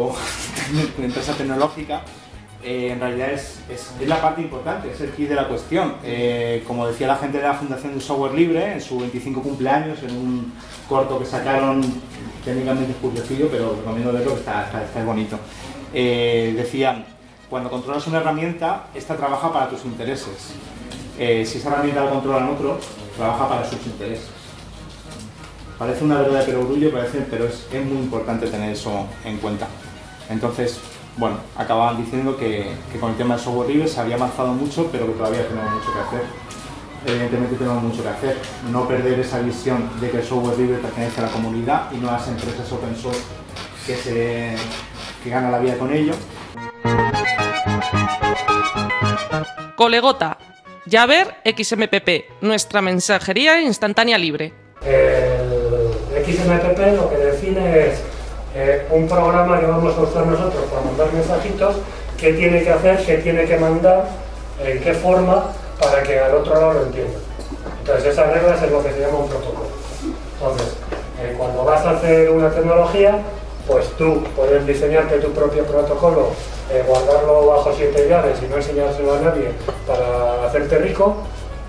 empresa 1.03 1.33
tecnológica, 1.33 2.03
eh, 2.63 2.91
en 2.93 2.99
realidad 2.99 3.31
es, 3.31 3.59
es, 3.69 3.91
es, 3.99 4.07
la 4.07 4.21
parte 4.21 4.41
importante, 4.41 4.89
es 4.89 5.01
el 5.01 5.09
key 5.09 5.25
de 5.25 5.35
la 5.35 5.49
cuestión. 5.49 5.95
Eh, 6.05 6.63
como 6.65 6.87
decía 6.87 7.07
la 7.07 7.17
gente 7.17 7.39
de 7.39 7.43
la 7.43 7.55
Fundación 7.55 7.91
del 7.91 8.01
Software 8.01 8.33
Libre, 8.33 8.73
en 8.73 8.79
su 8.79 8.99
25 8.99 9.41
cumpleaños, 9.41 10.01
en 10.03 10.15
un 10.15 10.53
corto 10.87 11.19
que 11.19 11.25
sacaron, 11.25 11.81
técnicamente 12.45 12.91
es 12.91 12.97
curiosito, 12.97 13.49
pero 13.51 13.75
recomiendo 13.75 14.13
verlo, 14.13 14.35
que 14.35 14.39
está, 14.39 14.63
está, 14.63 14.83
está 14.83 15.03
bonito. 15.03 15.37
Decían, 15.91 17.03
cuando 17.49 17.69
controlas 17.69 18.07
una 18.07 18.19
herramienta, 18.19 18.87
esta 18.95 19.17
trabaja 19.17 19.51
para 19.51 19.69
tus 19.69 19.83
intereses. 19.83 20.53
Si 21.17 21.57
esa 21.57 21.69
herramienta 21.69 22.05
la 22.05 22.11
controlan 22.11 22.49
otros, 22.49 22.85
trabaja 23.17 23.49
para 23.49 23.69
sus 23.69 23.85
intereses. 23.85 24.40
Parece 25.81 26.03
una 26.03 26.21
verdad 26.21 26.41
de 26.41 26.45
perogrullo, 26.45 26.91
parece, 26.91 27.25
pero 27.27 27.45
es, 27.45 27.65
es 27.73 27.83
muy 27.83 27.97
importante 27.97 28.45
tener 28.45 28.71
eso 28.71 29.07
en 29.25 29.37
cuenta. 29.37 29.67
Entonces, 30.29 30.79
bueno, 31.17 31.37
acababan 31.57 31.97
diciendo 31.97 32.37
que, 32.37 32.67
que, 32.91 32.99
con 32.99 33.09
el 33.09 33.17
tema 33.17 33.33
del 33.33 33.43
software 33.43 33.67
libre 33.67 33.87
se 33.87 33.99
había 33.99 34.13
avanzado 34.13 34.53
mucho, 34.53 34.89
pero 34.91 35.07
que 35.07 35.13
todavía 35.13 35.47
tenemos 35.47 35.73
mucho 35.73 35.91
que 35.91 35.99
hacer. 35.99 36.21
Evidentemente 37.07 37.55
tenemos 37.55 37.81
mucho 37.81 38.03
que 38.03 38.09
hacer. 38.09 38.37
No 38.71 38.87
perder 38.87 39.21
esa 39.21 39.39
visión 39.39 39.89
de 39.99 40.11
que 40.11 40.17
el 40.17 40.23
software 40.23 40.55
libre 40.59 40.77
pertenece 40.77 41.19
a 41.19 41.23
la 41.23 41.31
comunidad 41.31 41.91
y 41.91 41.97
no 41.97 42.09
a 42.09 42.11
las 42.11 42.27
empresas 42.27 42.71
open 42.71 42.95
source 42.95 43.21
que, 43.87 43.95
se, 43.95 44.55
que 45.23 45.29
ganan 45.31 45.51
la 45.51 45.57
vida 45.57 45.79
con 45.79 45.91
ello. 45.91 46.13
Colegota, 49.75 50.37
Yaver 50.85 51.37
XMPP, 51.43 52.43
nuestra 52.43 52.83
mensajería 52.83 53.59
instantánea 53.63 54.19
libre. 54.19 54.53
El 54.85 55.60
XMPP 56.33 56.95
lo 56.95 57.09
que 57.09 57.17
define 57.17 57.87
es 57.87 58.01
eh, 58.55 58.85
un 58.91 59.07
programa 59.07 59.59
que 59.59 59.65
vamos 59.65 59.97
a 59.97 60.01
usar 60.01 60.25
nosotros 60.25 60.63
para 60.69 60.81
mandar 60.85 61.13
mensajitos, 61.13 61.75
qué 62.17 62.33
tiene 62.33 62.63
que 62.63 62.69
hacer, 62.69 63.05
qué 63.05 63.17
tiene 63.17 63.45
que 63.45 63.57
mandar, 63.57 64.05
en 64.63 64.79
qué 64.81 64.93
forma, 64.93 65.51
para 65.79 66.03
que 66.03 66.19
al 66.19 66.35
otro 66.35 66.53
lado 66.53 66.73
lo 66.73 66.83
entienda. 66.83 67.17
Entonces 67.79 68.13
esas 68.13 68.33
reglas 68.33 68.61
es 68.61 68.71
lo 68.71 68.83
que 68.83 68.91
se 68.91 68.99
llama 68.99 69.19
un 69.19 69.29
protocolo. 69.29 69.69
Entonces, 70.33 70.75
eh, 71.21 71.35
cuando 71.37 71.63
vas 71.63 71.85
a 71.85 71.91
hacer 71.91 72.29
una 72.29 72.49
tecnología, 72.49 73.19
pues 73.67 73.89
tú 73.97 74.23
puedes 74.35 74.65
diseñarte 74.67 75.19
tu 75.19 75.31
propio 75.31 75.63
protocolo, 75.65 76.29
eh, 76.71 76.83
guardarlo 76.87 77.47
bajo 77.47 77.71
siete 77.75 78.07
llaves 78.09 78.37
y 78.43 78.47
no 78.47 78.57
enseñárselo 78.57 79.15
a 79.15 79.19
nadie 79.19 79.51
para 79.87 80.45
hacerte 80.45 80.77
rico, 80.79 81.15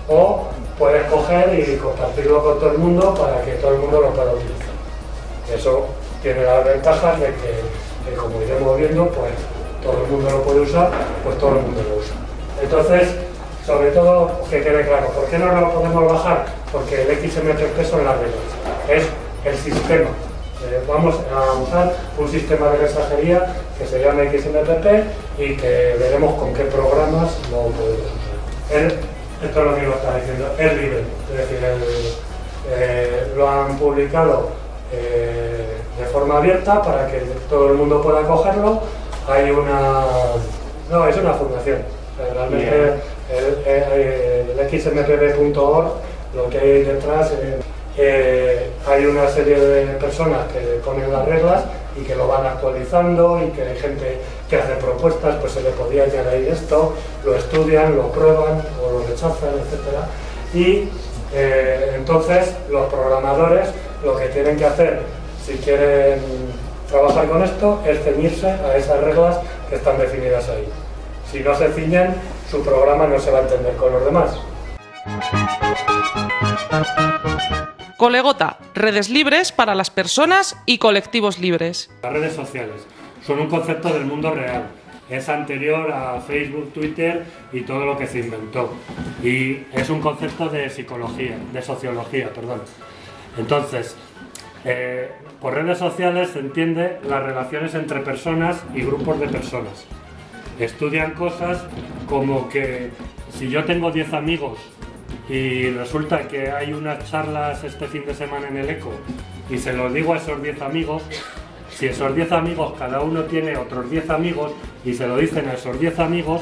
o 0.07 0.47
puedes 0.77 1.03
coger 1.05 1.59
y 1.59 1.77
compartirlo 1.77 2.43
con 2.43 2.59
todo 2.59 2.71
el 2.71 2.77
mundo 2.77 3.13
para 3.13 3.41
que 3.43 3.53
todo 3.53 3.73
el 3.73 3.79
mundo 3.79 4.01
lo 4.01 4.09
pueda 4.09 4.33
utilizar. 4.33 4.73
Eso 5.53 5.85
tiene 6.21 6.43
las 6.43 6.63
ventajas 6.63 7.19
de 7.19 7.27
que, 7.27 8.15
como 8.15 8.41
iremos 8.41 8.77
viendo, 8.77 9.07
pues 9.09 9.33
todo 9.83 10.03
el 10.03 10.11
mundo 10.11 10.29
lo 10.29 10.41
puede 10.41 10.61
usar, 10.61 10.89
pues 11.23 11.37
todo 11.37 11.57
el 11.57 11.61
mundo 11.61 11.81
lo 11.89 11.97
usa. 11.97 12.15
Entonces, 12.61 13.15
sobre 13.65 13.91
todo, 13.91 14.41
que 14.49 14.61
quede 14.61 14.85
claro, 14.85 15.07
¿por 15.07 15.25
qué 15.25 15.37
no 15.37 15.47
lo 15.47 15.73
podemos 15.73 16.11
bajar? 16.11 16.45
Porque 16.71 17.01
el 17.03 17.07
XMPP 17.17 17.83
son 17.89 18.05
las 18.05 18.17
reglas, 18.17 18.39
es 18.89 19.05
el 19.45 19.57
sistema. 19.57 20.09
Eh, 20.65 20.81
vamos 20.87 21.15
a 21.35 21.53
usar 21.59 21.93
un 22.17 22.29
sistema 22.29 22.69
de 22.69 22.79
mensajería 22.79 23.53
que 23.77 23.85
se 23.85 23.99
llama 23.99 24.23
XMPP 24.23 25.39
y 25.39 25.57
que 25.57 25.95
veremos 25.99 26.35
con 26.35 26.53
qué 26.53 26.63
programas 26.63 27.37
lo 27.51 27.63
podemos 27.63 28.07
usar. 28.71 29.12
Esto 29.43 29.59
es 29.59 29.65
lo 29.65 29.75
que 29.75 29.81
nos 29.81 29.95
está 29.95 30.15
diciendo, 30.15 30.45
es 30.57 30.73
libre, 30.73 31.03
es 31.31 31.37
decir, 31.37 31.59
eh, 32.69 33.27
lo 33.35 33.49
han 33.49 33.77
publicado 33.77 34.49
eh, 34.91 35.77
de 35.99 36.05
forma 36.05 36.37
abierta 36.37 36.81
para 36.81 37.07
que 37.07 37.19
todo 37.49 37.71
el 37.71 37.73
mundo 37.73 38.01
pueda 38.01 38.21
cogerlo. 38.23 38.81
Hay 39.27 39.51
una. 39.51 40.05
No, 40.89 41.07
es 41.07 41.17
una 41.17 41.33
fundación. 41.33 41.79
Realmente 42.33 42.93
el, 43.31 43.67
el, 43.67 44.59
el 44.59 44.69
xmpb.org, 44.69 45.93
lo 46.35 46.49
que 46.49 46.59
hay 46.59 46.83
detrás, 46.83 47.31
eh, 47.97 48.69
hay 48.87 49.05
una 49.05 49.27
serie 49.29 49.59
de 49.59 49.85
personas 49.95 50.47
que 50.51 50.59
ponen 50.85 51.11
las 51.11 51.25
reglas 51.25 51.63
y 51.99 52.03
que 52.03 52.15
lo 52.15 52.27
van 52.27 52.45
actualizando 52.45 53.41
y 53.43 53.49
que 53.51 53.61
hay 53.61 53.77
gente 53.77 54.19
que 54.49 54.57
hace 54.57 54.73
propuestas, 54.75 55.35
pues 55.37 55.53
se 55.53 55.61
le 55.61 55.69
podría 55.71 56.03
añadir 56.03 56.49
esto, 56.49 56.93
lo 57.23 57.35
estudian, 57.35 57.95
lo 57.95 58.11
prueban 58.11 58.63
o 58.83 58.91
lo 58.91 59.07
rechazan, 59.07 59.49
etc. 59.49 60.05
Y 60.53 60.89
eh, 61.33 61.93
entonces 61.95 62.53
los 62.69 62.87
programadores 62.91 63.69
lo 64.03 64.15
que 64.17 64.27
tienen 64.27 64.57
que 64.57 64.65
hacer 64.65 65.01
si 65.45 65.53
quieren 65.55 66.19
trabajar 66.89 67.27
con 67.27 67.43
esto 67.43 67.79
es 67.85 68.03
ceñirse 68.03 68.47
a 68.47 68.77
esas 68.77 69.01
reglas 69.01 69.39
que 69.69 69.75
están 69.75 69.97
definidas 69.97 70.47
ahí. 70.49 70.67
Si 71.31 71.39
no 71.39 71.55
se 71.55 71.69
ciñen, 71.73 72.15
su 72.49 72.63
programa 72.63 73.07
no 73.07 73.19
se 73.19 73.31
va 73.31 73.39
a 73.39 73.41
entender 73.41 73.75
con 73.75 73.91
los 73.91 74.05
demás. 74.05 74.37
Colegota, 78.03 78.57
redes 78.75 79.09
libres 79.09 79.53
para 79.53 79.75
las 79.75 79.89
personas 79.89 80.61
y 80.65 80.77
colectivos 80.77 81.39
libres. 81.39 81.89
Las 82.03 82.11
redes 82.11 82.33
sociales 82.33 82.85
son 83.25 83.39
un 83.39 83.47
concepto 83.47 83.93
del 83.93 84.03
mundo 84.03 84.29
real. 84.31 84.65
Es 85.09 85.29
anterior 85.29 85.89
a 85.89 86.19
Facebook, 86.19 86.73
Twitter 86.73 87.23
y 87.53 87.61
todo 87.61 87.85
lo 87.85 87.97
que 87.97 88.05
se 88.05 88.19
inventó. 88.19 88.73
Y 89.23 89.59
es 89.71 89.89
un 89.89 90.01
concepto 90.01 90.49
de 90.49 90.69
psicología, 90.69 91.37
de 91.53 91.61
sociología, 91.61 92.33
perdón. 92.33 92.63
Entonces, 93.37 93.95
eh, 94.65 95.09
por 95.39 95.53
redes 95.53 95.77
sociales 95.77 96.31
se 96.31 96.39
entiende 96.39 96.99
las 97.07 97.23
relaciones 97.23 97.73
entre 97.73 98.01
personas 98.01 98.65
y 98.75 98.81
grupos 98.81 99.17
de 99.21 99.29
personas. 99.29 99.85
Estudian 100.59 101.13
cosas 101.13 101.63
como 102.09 102.49
que 102.49 102.91
si 103.31 103.49
yo 103.49 103.63
tengo 103.63 103.91
10 103.91 104.11
amigos 104.11 104.59
y 105.29 105.69
resulta 105.71 106.27
que 106.27 106.51
hay 106.51 106.73
unas 106.73 107.09
charlas 107.09 107.63
este 107.63 107.87
fin 107.87 108.05
de 108.05 108.13
semana 108.13 108.47
en 108.47 108.57
el 108.57 108.69
ECO 108.69 108.91
y 109.49 109.57
se 109.57 109.73
lo 109.73 109.91
digo 109.91 110.13
a 110.13 110.17
esos 110.17 110.41
10 110.41 110.61
amigos, 110.61 111.03
si 111.69 111.87
esos 111.87 112.15
10 112.15 112.31
amigos 112.31 112.73
cada 112.77 113.01
uno 113.01 113.23
tiene 113.23 113.57
otros 113.57 113.89
10 113.89 114.09
amigos 114.09 114.51
y 114.85 114.93
se 114.93 115.07
lo 115.07 115.17
dicen 115.17 115.47
a 115.49 115.53
esos 115.53 115.79
10 115.79 115.99
amigos, 115.99 116.41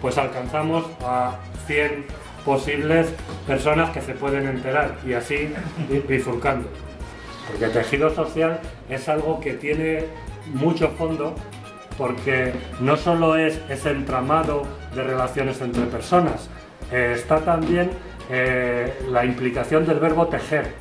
pues 0.00 0.18
alcanzamos 0.18 0.84
a 1.04 1.38
100 1.66 2.06
posibles 2.44 3.08
personas 3.46 3.90
que 3.90 4.00
se 4.00 4.14
pueden 4.14 4.48
enterar 4.48 4.96
y 5.06 5.12
así 5.12 5.52
bifurcando. 6.08 6.68
Porque 7.48 7.66
el 7.66 7.72
tejido 7.72 8.14
social 8.14 8.60
es 8.88 9.08
algo 9.08 9.40
que 9.40 9.54
tiene 9.54 10.04
mucho 10.54 10.88
fondo 10.90 11.34
porque 11.98 12.52
no 12.80 12.96
solo 12.96 13.36
es 13.36 13.60
ese 13.68 13.90
entramado 13.90 14.62
de 14.94 15.02
relaciones 15.02 15.60
entre 15.60 15.84
personas, 15.84 16.48
eh, 16.90 17.14
está 17.16 17.40
también 17.40 17.90
eh, 18.30 18.92
la 19.10 19.24
implicación 19.24 19.86
del 19.86 19.98
verbo 19.98 20.26
tejer, 20.26 20.74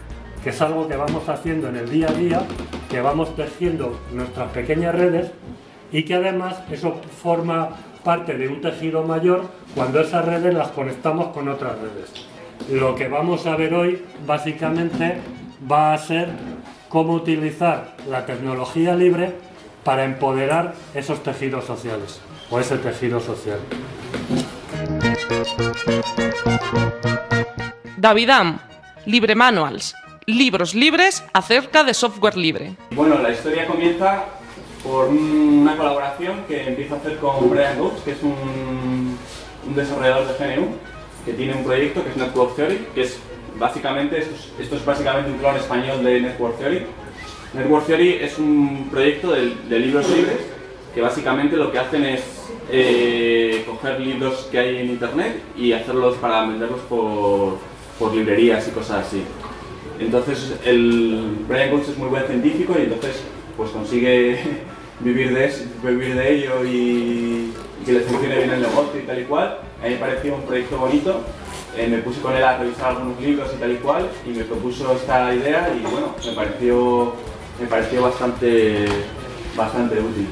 que 0.44 0.50
es 0.50 0.62
algo 0.62 0.88
que 0.88 0.96
vamos 0.96 1.28
haciendo 1.30 1.70
en 1.70 1.78
el 1.78 1.90
día 1.90 2.08
a 2.10 2.14
día, 2.14 2.42
que 2.90 3.02
vamos 3.02 3.36
tejiendo 3.36 4.00
nuestras 4.14 4.52
pequeñas 4.52 4.96
redes 4.96 5.32
y 5.92 6.04
que 6.04 6.16
además 6.16 6.58
eso 6.72 7.02
forma 7.22 7.70
parte 8.04 8.38
de 8.38 8.48
un 8.48 8.62
tejido 8.62 9.04
mayor 9.04 9.44
cuando 9.76 10.02
esas 10.02 10.26
redes 10.26 10.54
las 10.54 10.70
conectamos 10.70 11.28
con 11.28 11.48
otras 11.48 11.74
redes. 11.80 12.12
Lo 12.72 12.96
que 12.96 13.08
vamos 13.08 13.46
a 13.48 13.56
ver 13.56 13.74
hoy 13.74 14.04
básicamente 14.26 15.18
va 15.70 15.94
a 15.94 15.98
ser 15.98 16.30
cómo 16.90 17.14
utilizar 17.14 17.96
la 18.10 18.26
tecnología 18.26 18.96
libre 18.96 19.34
para 19.84 20.04
empoderar 20.06 20.74
esos 20.94 21.24
tejidos 21.24 21.66
sociales. 21.66 22.22
o 22.52 22.60
ese 22.60 22.78
tejido 22.78 23.20
social. 23.22 23.60
Davidam, 28.02 28.58
Libre 29.06 29.36
Manuals, 29.36 29.94
libros 30.26 30.74
libres 30.74 31.24
acerca 31.34 31.84
de 31.84 31.94
software 31.94 32.36
libre. 32.36 32.74
Bueno, 32.96 33.20
la 33.20 33.30
historia 33.30 33.68
comienza 33.68 34.26
por 34.82 35.10
una 35.10 35.78
colaboración 35.78 36.46
que 36.48 36.68
empiezo 36.68 36.96
a 36.96 36.98
hacer 36.98 37.18
con 37.18 37.48
Brian 37.52 37.78
Goods, 37.78 38.02
que 38.02 38.14
es 38.14 38.24
un, 38.24 39.20
desarrollador 39.76 40.36
de 40.36 40.56
GNU, 40.56 40.70
que 41.26 41.34
tiene 41.34 41.54
un 41.54 41.64
proyecto 41.64 42.04
que 42.04 42.10
es 42.10 42.18
Network 42.18 42.56
Theory, 42.56 42.88
que 42.96 43.04
es 43.04 43.20
básicamente, 43.60 44.18
esto 44.18 44.76
es, 44.76 44.84
básicamente 44.84 45.30
un 45.30 45.38
clon 45.38 45.58
español 45.58 46.04
de 46.04 46.22
Network 46.22 46.58
Theory. 46.58 46.88
Network 47.54 47.86
Theory 47.86 48.14
es 48.16 48.40
un 48.40 48.88
proyecto 48.90 49.32
de, 49.32 49.54
de 49.70 49.80
libros 49.80 50.10
libres 50.10 50.40
que 50.96 51.02
básicamente 51.02 51.56
lo 51.56 51.72
que 51.72 51.78
hacen 51.78 52.04
es 52.06 52.24
eh, 52.72 53.64
coger 53.68 54.00
libros 54.00 54.48
que 54.52 54.58
hay 54.58 54.78
en 54.78 54.90
internet 54.90 55.40
y 55.56 55.74
hacerlos 55.74 56.18
para 56.18 56.48
venderlos 56.48 56.80
por, 56.90 57.60
por 58.02 58.16
librerías 58.16 58.68
y 58.68 58.72
cosas 58.72 59.06
así. 59.06 59.22
Entonces 60.00 60.56
el 60.66 61.46
Brian 61.48 61.70
Goods 61.70 61.90
es 61.90 61.98
muy 62.00 62.10
buen 62.10 62.26
científico 62.26 62.74
y 62.78 62.84
entonces 62.84 63.22
pues 63.56 63.70
consigue 63.70 64.40
vivir 65.02 65.32
de, 65.34 65.54
vivir 65.84 66.16
de 66.16 66.36
ello 66.36 66.66
y, 66.66 67.54
y 67.80 67.86
que 67.86 67.94
le 67.94 68.00
funcione 68.00 68.38
bien 68.38 68.50
el 68.50 68.62
negocio 68.62 69.00
y 69.00 69.06
tal 69.06 69.20
y 69.22 69.26
cual. 69.26 69.60
A 69.80 69.86
mí 69.86 69.94
me 69.94 69.98
pareció 69.98 70.34
un 70.34 70.42
proyecto 70.42 70.78
bonito. 70.78 71.22
Eh, 71.78 71.88
me 71.88 72.00
puse 72.00 72.20
con 72.22 72.36
él 72.36 72.44
a 72.44 72.58
revisar 72.58 72.90
algunos 72.90 73.22
libros 73.22 73.50
y 73.56 73.60
tal 73.60 73.72
y 73.72 73.76
cual 73.76 74.10
y 74.26 74.32
me 74.32 74.44
propuso 74.44 74.94
esta 74.94 75.34
idea 75.34 75.74
y 75.74 75.82
bueno, 75.90 76.16
me 76.26 76.32
pareció, 76.34 77.14
me 77.62 77.68
pareció 77.68 78.02
bastante, 78.02 78.86
bastante 79.56 80.00
útil. 80.00 80.28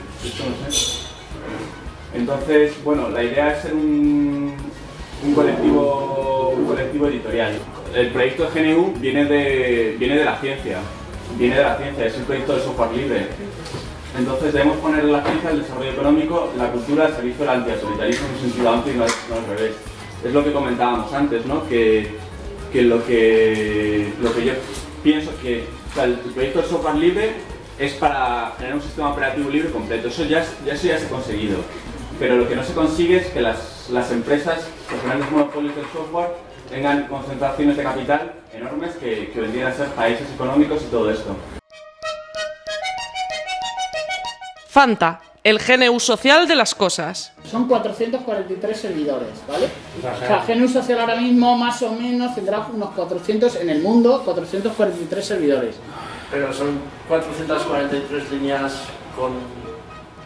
Entonces, 2.13 2.73
bueno, 2.83 3.09
la 3.09 3.23
idea 3.23 3.53
es 3.53 3.61
ser 3.61 3.73
un, 3.73 4.53
un 5.23 5.33
colectivo, 5.33 6.18
colectivo 6.69 7.07
editorial. 7.07 7.53
El 7.95 8.09
proyecto 8.09 8.49
GNU 8.53 8.93
viene 8.99 9.25
de, 9.25 9.95
viene 9.99 10.17
de 10.17 10.25
la 10.25 10.37
ciencia, 10.39 10.77
viene 11.37 11.55
de 11.55 11.63
la 11.63 11.77
ciencia, 11.77 12.05
es 12.05 12.17
un 12.17 12.23
proyecto 12.23 12.55
de 12.55 12.61
software 12.61 12.91
libre. 12.93 13.27
Entonces 14.17 14.53
debemos 14.53 14.77
poner 14.77 15.03
la 15.05 15.23
ciencia, 15.23 15.51
el 15.51 15.61
desarrollo 15.61 15.91
económico, 15.91 16.51
la 16.57 16.71
cultura 16.71 17.05
al 17.05 17.15
servicio 17.15 17.45
del 17.45 17.49
antiautoritarismo 17.49 18.27
en 18.27 18.33
un 18.33 18.39
sentido 18.39 18.69
amplio 18.69 18.93
y 18.93 18.97
no, 18.97 19.03
al 19.03 19.57
revés. 19.57 19.75
Es 20.23 20.33
lo 20.33 20.43
que 20.43 20.51
comentábamos 20.51 21.13
antes, 21.13 21.45
¿no? 21.45 21.67
Que, 21.67 22.11
que 22.73 22.81
lo 22.83 23.05
que 23.05 24.11
lo 24.21 24.33
que 24.33 24.45
yo 24.45 24.53
pienso 25.03 25.31
que 25.41 25.63
o 25.97 26.01
el 26.01 26.13
proyecto 26.33 26.61
de 26.61 26.67
software 26.67 26.95
libre 26.95 27.31
es 27.79 27.93
para 27.93 28.53
tener 28.57 28.73
un 28.75 28.81
sistema 28.81 29.11
operativo 29.11 29.49
libre 29.49 29.71
completo. 29.71 30.09
Eso 30.09 30.25
ya, 30.25 30.45
ya 30.65 30.75
se 30.75 30.93
ha 30.93 31.09
conseguido. 31.09 31.57
Pero 32.19 32.35
lo 32.35 32.49
que 32.49 32.55
no 32.55 32.63
se 32.63 32.73
consigue 32.73 33.17
es 33.17 33.27
que 33.27 33.39
las, 33.39 33.89
las 33.89 34.11
empresas, 34.11 34.67
los 34.91 35.03
grandes 35.03 35.31
monopolios 35.31 35.75
del 35.75 35.85
software, 35.85 36.31
tengan 36.69 37.07
concentraciones 37.07 37.77
de 37.77 37.83
capital 37.83 38.33
enormes 38.53 38.95
que, 38.95 39.31
que 39.31 39.41
vendrían 39.41 39.71
a 39.71 39.73
ser 39.73 39.87
países 39.89 40.27
económicos 40.33 40.83
y 40.83 40.85
todo 40.85 41.09
esto. 41.09 41.35
Fanta, 44.67 45.19
el 45.43 45.57
GNU 45.59 45.99
social 45.99 46.47
de 46.47 46.55
las 46.55 46.75
cosas. 46.75 47.31
Son 47.49 47.67
443 47.67 48.79
servidores, 48.79 49.29
¿vale? 49.47 49.67
O 49.97 50.19
sea. 50.19 50.45
GNU 50.47 50.67
Social 50.67 50.99
ahora 50.99 51.15
mismo 51.15 51.57
más 51.57 51.81
o 51.81 51.91
menos 51.91 52.35
tendrá 52.35 52.67
unos 52.71 52.91
400 52.91 53.55
en 53.55 53.69
el 53.69 53.81
mundo, 53.81 54.21
443 54.23 55.25
servidores. 55.25 55.75
Pero 56.29 56.53
son 56.53 56.79
443 57.07 58.31
líneas 58.31 58.73
con... 59.17 59.31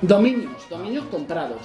Dominios, 0.02 0.68
dominios 0.70 1.06
comprados. 1.06 1.62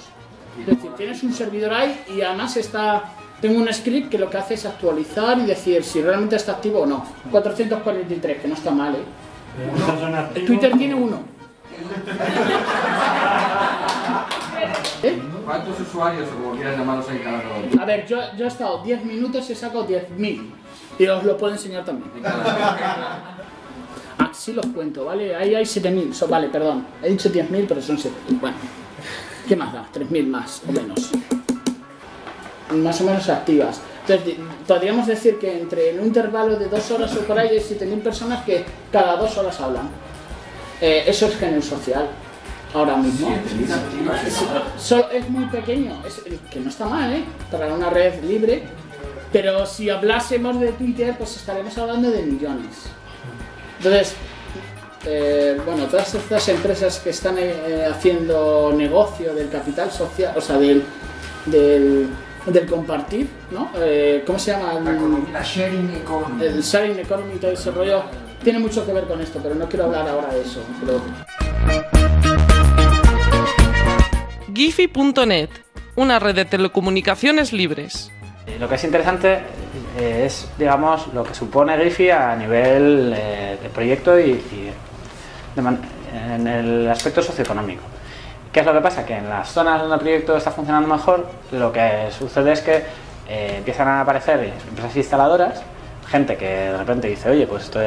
Es 0.59 0.65
decir, 0.65 0.91
tienes 0.95 1.21
un 1.23 1.33
servidor 1.33 1.73
ahí 1.73 2.01
y 2.15 2.21
además 2.21 2.55
está... 2.55 3.13
Tengo 3.41 3.59
un 3.59 3.73
script 3.73 4.09
que 4.09 4.17
lo 4.17 4.29
que 4.29 4.37
hace 4.37 4.55
es 4.55 4.65
actualizar 4.65 5.37
y 5.39 5.45
decir 5.45 5.83
si 5.83 6.01
realmente 6.01 6.35
está 6.35 6.53
activo 6.53 6.81
o 6.81 6.85
no. 6.85 7.05
443, 7.31 8.41
que 8.41 8.47
no 8.47 8.53
está 8.53 8.71
mal, 8.71 8.95
¿eh? 8.95 9.03
Activos. 10.17 10.47
Twitter 10.47 10.77
tiene 10.77 10.95
uno. 10.95 11.19
¿Eh? 15.03 15.17
¿Cuántos 15.45 15.79
usuarios, 15.79 16.27
o 16.27 16.43
como 16.43 16.55
quieras 16.55 16.77
llamarlos, 16.77 17.09
hay 17.09 17.17
en 17.17 17.23
cada 17.23 17.37
nodo? 17.37 17.81
A 17.81 17.85
ver, 17.85 18.05
yo, 18.05 18.17
yo 18.37 18.45
he 18.45 18.47
estado 18.47 18.83
10 18.83 19.05
minutos 19.05 19.49
y 19.49 19.53
he 19.53 19.55
sacado 19.55 19.87
10.000. 19.87 20.49
Y 20.99 21.07
os 21.07 21.23
lo 21.23 21.37
puedo 21.37 21.53
enseñar 21.53 21.85
también. 21.85 22.11
Ah, 24.21 24.31
sí 24.33 24.51
los 24.51 24.65
cuento, 24.65 25.05
¿vale? 25.05 25.33
Ahí 25.33 25.55
hay 25.55 25.63
7.000. 25.63 26.11
So, 26.11 26.27
vale, 26.27 26.49
perdón. 26.49 26.85
He 27.01 27.09
dicho 27.09 27.31
10.000, 27.31 27.65
pero 27.69 27.81
son 27.81 27.95
7.000. 27.95 28.41
Bueno, 28.41 28.57
¿qué 29.47 29.55
más 29.55 29.71
da? 29.71 29.87
3.000 29.93 30.27
más 30.27 30.61
o 30.67 30.73
menos. 30.73 31.09
Más 32.71 33.01
o 33.01 33.03
menos 33.03 33.27
activas. 33.29 33.81
Entonces, 34.07 34.35
podríamos 34.67 35.07
decir 35.07 35.39
que 35.39 35.59
entre 35.59 35.91
en 35.91 35.99
un 35.99 36.07
intervalo 36.07 36.55
de 36.57 36.67
dos 36.67 36.89
horas 36.91 37.15
o 37.15 37.21
por 37.21 37.37
ahí 37.37 37.49
hay 37.49 37.59
7.000 37.59 38.01
personas 38.01 38.43
que 38.43 38.63
cada 38.91 39.15
dos 39.15 39.37
horas 39.37 39.59
hablan. 39.59 39.89
Eh, 40.81 41.03
eso 41.07 41.27
es 41.27 41.39
GNU 41.39 41.61
social. 41.61 42.07
Ahora 42.73 42.97
mismo. 42.97 43.35
Es 45.11 45.29
muy 45.29 45.45
pequeño, 45.45 46.03
es, 46.05 46.21
que 46.51 46.59
no 46.59 46.69
está 46.69 46.85
mal, 46.85 47.11
¿eh? 47.11 47.23
Para 47.51 47.73
una 47.73 47.89
red 47.89 48.23
libre. 48.23 48.63
Pero 49.31 49.65
si 49.65 49.89
hablásemos 49.89 50.59
de 50.59 50.71
Twitter, 50.73 51.15
pues 51.17 51.35
estaremos 51.35 51.77
hablando 51.77 52.09
de 52.11 52.23
millones. 52.23 52.75
Entonces, 53.77 54.13
eh, 55.05 55.59
bueno, 55.65 55.85
todas 55.85 56.13
estas 56.13 56.49
empresas 56.49 56.99
que 56.99 57.11
están 57.11 57.37
eh, 57.37 57.87
haciendo 57.89 58.73
negocio 58.75 59.33
del 59.33 59.49
capital 59.49 59.91
social, 59.91 60.33
o 60.35 60.41
sea, 60.41 60.57
del, 60.57 60.83
del, 61.45 62.09
del 62.45 62.65
compartir, 62.65 63.29
¿no? 63.51 63.69
Eh, 63.77 64.23
¿Cómo 64.25 64.39
se 64.39 64.51
llama? 64.51 64.73
El- 64.77 65.33
La 65.33 65.41
sharing 65.43 65.93
economy. 65.95 66.43
el 66.45 66.61
sharing 66.61 66.99
economy 66.99 67.33
y 67.35 67.37
todo 67.37 67.51
ese 67.51 67.71
rollo 67.71 68.03
tiene 68.43 68.59
mucho 68.59 68.85
que 68.85 68.93
ver 68.93 69.05
con 69.05 69.21
esto, 69.21 69.39
pero 69.43 69.55
no 69.55 69.67
quiero 69.67 69.85
hablar 69.85 70.07
ahora 70.07 70.33
de 70.33 70.41
eso. 70.41 70.63
Pero 70.79 71.01
Giphy.net, 74.53 75.49
una 75.95 76.19
red 76.19 76.35
de 76.35 76.45
telecomunicaciones 76.45 77.53
libres. 77.53 78.11
Eh, 78.47 78.57
Lo 78.59 78.67
que 78.67 78.75
es 78.75 78.83
interesante 78.83 79.39
eh, 79.97 80.23
es, 80.25 80.47
digamos, 80.57 81.07
lo 81.13 81.23
que 81.23 81.33
supone 81.33 81.77
Giphy 81.83 82.09
a 82.09 82.35
nivel 82.35 83.11
de 83.11 83.69
proyecto 83.73 84.19
y, 84.19 84.31
y 84.31 84.71
de 85.55 85.61
man- 85.61 85.79
en 86.13 86.47
el 86.47 86.89
aspecto 86.89 87.21
socioeconómico. 87.21 87.83
¿Qué 88.51 88.61
es 88.61 88.65
lo 88.65 88.73
que 88.73 88.81
pasa? 88.81 89.05
Que 89.05 89.17
en 89.17 89.29
las 89.29 89.49
zonas 89.49 89.79
donde 89.79 89.95
el 89.95 90.01
proyecto 90.01 90.35
está 90.35 90.51
funcionando 90.51 90.87
mejor, 90.87 91.27
lo 91.51 91.71
que 91.71 92.09
sucede 92.17 92.51
es 92.51 92.61
que 92.61 92.83
eh, 93.27 93.55
empiezan 93.57 93.87
a 93.87 94.01
aparecer 94.01 94.53
empresas 94.67 94.95
instaladoras, 94.95 95.61
gente 96.07 96.35
que 96.35 96.47
de 96.47 96.77
repente 96.77 97.07
dice, 97.07 97.29
oye, 97.29 97.45
pues 97.45 97.65
esto 97.65 97.79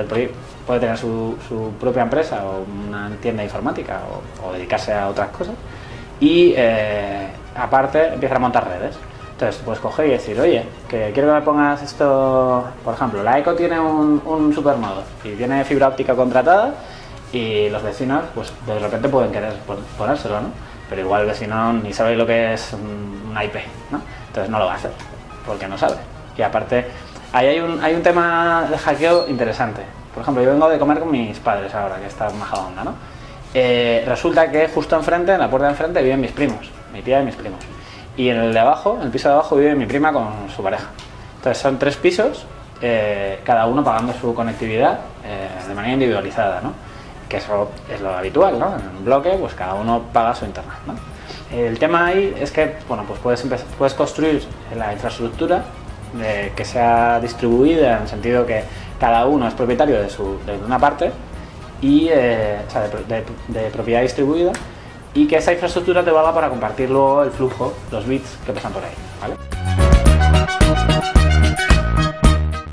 puede 0.65 0.81
tener 0.81 0.97
su, 0.97 1.37
su 1.49 1.73
propia 1.81 2.03
empresa 2.03 2.45
o 2.47 2.65
una 2.89 3.11
tienda 3.21 3.43
informática 3.43 4.03
o, 4.45 4.53
dedicarse 4.53 4.93
a 4.93 5.09
otras 5.09 5.31
cosas 5.31 5.55
y 6.21 6.55
eh, 6.57 7.27
aparte 7.57 8.15
empiezan 8.15 8.37
a 8.37 8.41
montar 8.41 8.69
redes. 8.69 8.95
Entonces, 9.33 9.61
pues 9.65 9.81
coger 9.81 10.07
y 10.07 10.11
decir, 10.11 10.39
oye, 10.39 10.65
que 10.89 11.11
quiero 11.13 11.31
que 11.31 11.35
me 11.35 11.43
pongas 11.43 11.83
esto, 11.83 12.65
por 12.85 12.95
ejemplo, 12.95 13.25
la 13.25 13.41
ECO 13.41 13.55
tiene 13.55 13.81
un, 13.81 14.23
un 14.25 14.55
supernodo 14.55 15.03
y 15.25 15.31
tiene 15.31 15.65
fibra 15.65 15.89
óptica 15.89 16.15
contratada 16.15 16.75
y 17.33 17.69
los 17.71 17.83
vecinos, 17.83 18.25
pues 18.35 18.53
de 18.67 18.79
repente 18.79 19.09
pueden 19.09 19.33
querer 19.33 19.55
pon- 19.67 19.85
ponérselo, 19.97 20.41
¿no? 20.41 20.49
Pero 20.89 21.01
igual 21.03 21.23
el 21.23 21.29
vecino 21.29 21.73
ni 21.73 21.93
sabe 21.93 22.15
lo 22.17 22.27
que 22.27 22.53
es 22.55 22.73
un- 22.75 23.29
una 23.31 23.45
IP, 23.45 23.57
¿no? 23.91 24.01
Entonces 24.29 24.51
no 24.51 24.59
lo 24.59 24.67
va 24.67 24.73
a 24.73 24.77
hacer, 24.77 24.91
porque 25.47 25.67
no 25.67 25.79
sabe. 25.79 25.97
Y 26.37 26.43
aparte, 26.43 26.87
ahí 27.33 27.47
hay 27.49 27.61
un, 27.61 27.83
hay 27.83 27.95
un 27.95 28.03
tema 28.03 28.67
de 28.71 28.77
hackeo 28.77 29.29
interesante. 29.29 29.83
Por 30.15 30.23
ejemplo, 30.23 30.43
yo 30.43 30.51
vengo 30.51 30.69
de 30.69 30.79
comer 30.79 30.99
con 30.99 31.11
mis 31.11 31.39
padres 31.39 31.75
ahora, 31.75 31.97
que 31.97 32.07
está 32.07 32.29
en 32.29 32.39
Majadahonda, 32.39 32.85
¿no? 32.85 32.95
Eh, 33.55 34.05
resulta 34.07 34.51
que 34.51 34.69
justo 34.69 34.97
enfrente, 34.97 35.33
en 35.33 35.41
la 35.41 35.49
puerta 35.51 35.67
de 35.67 35.73
enfrente, 35.73 36.03
viven 36.03 36.21
mis 36.21 36.33
primos, 36.33 36.71
mi 36.93 37.01
tía 37.03 37.21
y 37.23 37.25
mis 37.25 37.35
primos. 37.37 37.61
Y 38.17 38.29
en 38.29 38.37
el 38.39 38.53
de 38.53 38.59
abajo, 38.59 38.97
en 39.01 39.07
el 39.07 39.11
piso 39.11 39.29
de 39.29 39.35
abajo, 39.35 39.57
vive 39.57 39.75
mi 39.75 39.87
prima 39.87 40.13
con 40.13 40.29
su 40.55 40.63
pareja. 40.63 40.89
Entonces 41.37 41.63
son 41.63 41.79
tres 41.79 41.97
pisos, 41.97 42.45
eh, 42.83 43.41
cada 43.45 43.65
uno 43.67 43.83
pagando 43.83 44.13
su 44.15 44.35
conectividad 44.35 44.99
eh, 45.25 45.49
de 45.67 45.75
manera 45.75 45.95
individualizada, 45.95 46.61
¿no? 46.63 46.73
Que 47.33 47.39
eso 47.39 47.71
es 47.91 47.99
lo 48.03 48.11
habitual, 48.15 48.59
¿no? 48.59 48.77
En 48.77 48.87
un 48.99 49.05
bloque, 49.07 49.31
pues 49.41 49.55
cada 49.55 49.73
uno 49.73 50.03
paga 50.13 50.35
su 50.35 50.45
internet, 50.45 50.75
¿no? 50.87 50.95
El 51.57 51.79
tema 51.79 52.05
ahí 52.09 52.35
es 52.39 52.51
que, 52.53 52.77
bueno, 52.87 53.05
pues 53.09 53.21
puedes, 53.21 53.43
empezar- 53.43 53.67
puedes 53.79 53.95
construir 53.95 54.45
la 54.77 54.93
infraestructura 54.93 55.65
de- 56.13 56.53
que 56.55 56.65
sea 56.67 57.21
distribuida 57.21 57.97
en 57.97 58.03
el 58.03 58.09
sentido 58.09 58.45
que 58.45 58.65
cada 59.01 59.25
uno 59.25 59.49
es 59.49 59.55
propietario 59.55 59.99
de, 60.03 60.11
su, 60.11 60.41
de 60.45 60.59
una 60.59 60.79
parte 60.79 61.11
y 61.81 62.09
eh, 62.11 62.59
o 62.69 62.71
sea, 62.71 62.83
de- 62.89 63.25
de 63.49 63.71
propiedad 63.71 64.03
distribuida 64.03 64.53
y 65.15 65.27
que 65.27 65.37
esa 65.39 65.55
infraestructura 65.55 66.05
te 66.05 66.11
valga 66.11 66.35
para 66.35 66.51
compartir 66.51 66.91
luego 66.91 67.23
el 67.23 67.31
flujo, 67.31 67.73
los 67.91 68.07
bits 68.07 68.37
que 68.45 68.53
pasan 68.53 68.73
por 68.75 68.83
ahí. 68.85 68.93
¿vale? 69.23 69.37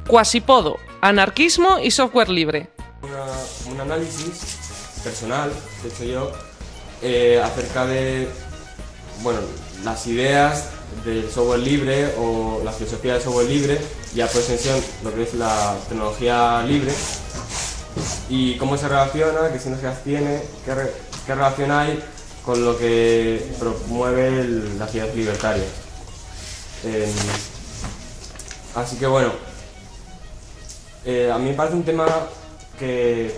Quasipodo, 0.05 0.77
anarquismo 1.01 1.79
y 1.79 1.91
software 1.91 2.27
libre. 2.29 2.67
Un 3.03 3.79
análisis 3.79 4.57
personal, 5.03 5.51
que 5.81 5.87
he 5.87 5.91
hecho 5.91 6.03
yo, 6.03 6.31
eh, 7.01 7.41
acerca 7.43 7.85
de, 7.85 8.27
bueno, 9.21 9.39
las 9.83 10.05
ideas 10.07 10.65
del 11.05 11.29
software 11.31 11.59
libre 11.59 12.13
o 12.17 12.61
la 12.65 12.71
filosofía 12.71 13.13
del 13.13 13.21
software 13.21 13.47
libre 13.47 13.79
y 14.13 14.21
a 14.21 14.25
extensión 14.25 14.81
lo 15.03 15.13
que 15.13 15.23
es 15.23 15.33
la 15.35 15.75
tecnología 15.87 16.61
libre 16.67 16.91
y 18.27 18.57
cómo 18.57 18.77
se 18.77 18.87
relaciona, 18.87 19.51
qué 19.51 19.59
sinergias 19.59 20.03
tiene, 20.03 20.41
qué, 20.65 20.75
re- 20.75 20.93
qué 21.25 21.35
relación 21.35 21.71
hay 21.71 22.03
con 22.43 22.63
lo 22.65 22.77
que 22.77 23.45
promueve 23.59 24.27
el- 24.27 24.77
la 24.79 24.87
ciudad 24.87 25.13
libertaria. 25.13 25.63
Em, 26.83 27.09
así 28.75 28.95
que 28.97 29.05
bueno, 29.07 29.31
eh, 31.05 31.31
a 31.33 31.37
mí 31.37 31.49
me 31.49 31.55
parece 31.55 31.75
un 31.75 31.83
tema 31.83 32.05
que 32.79 33.35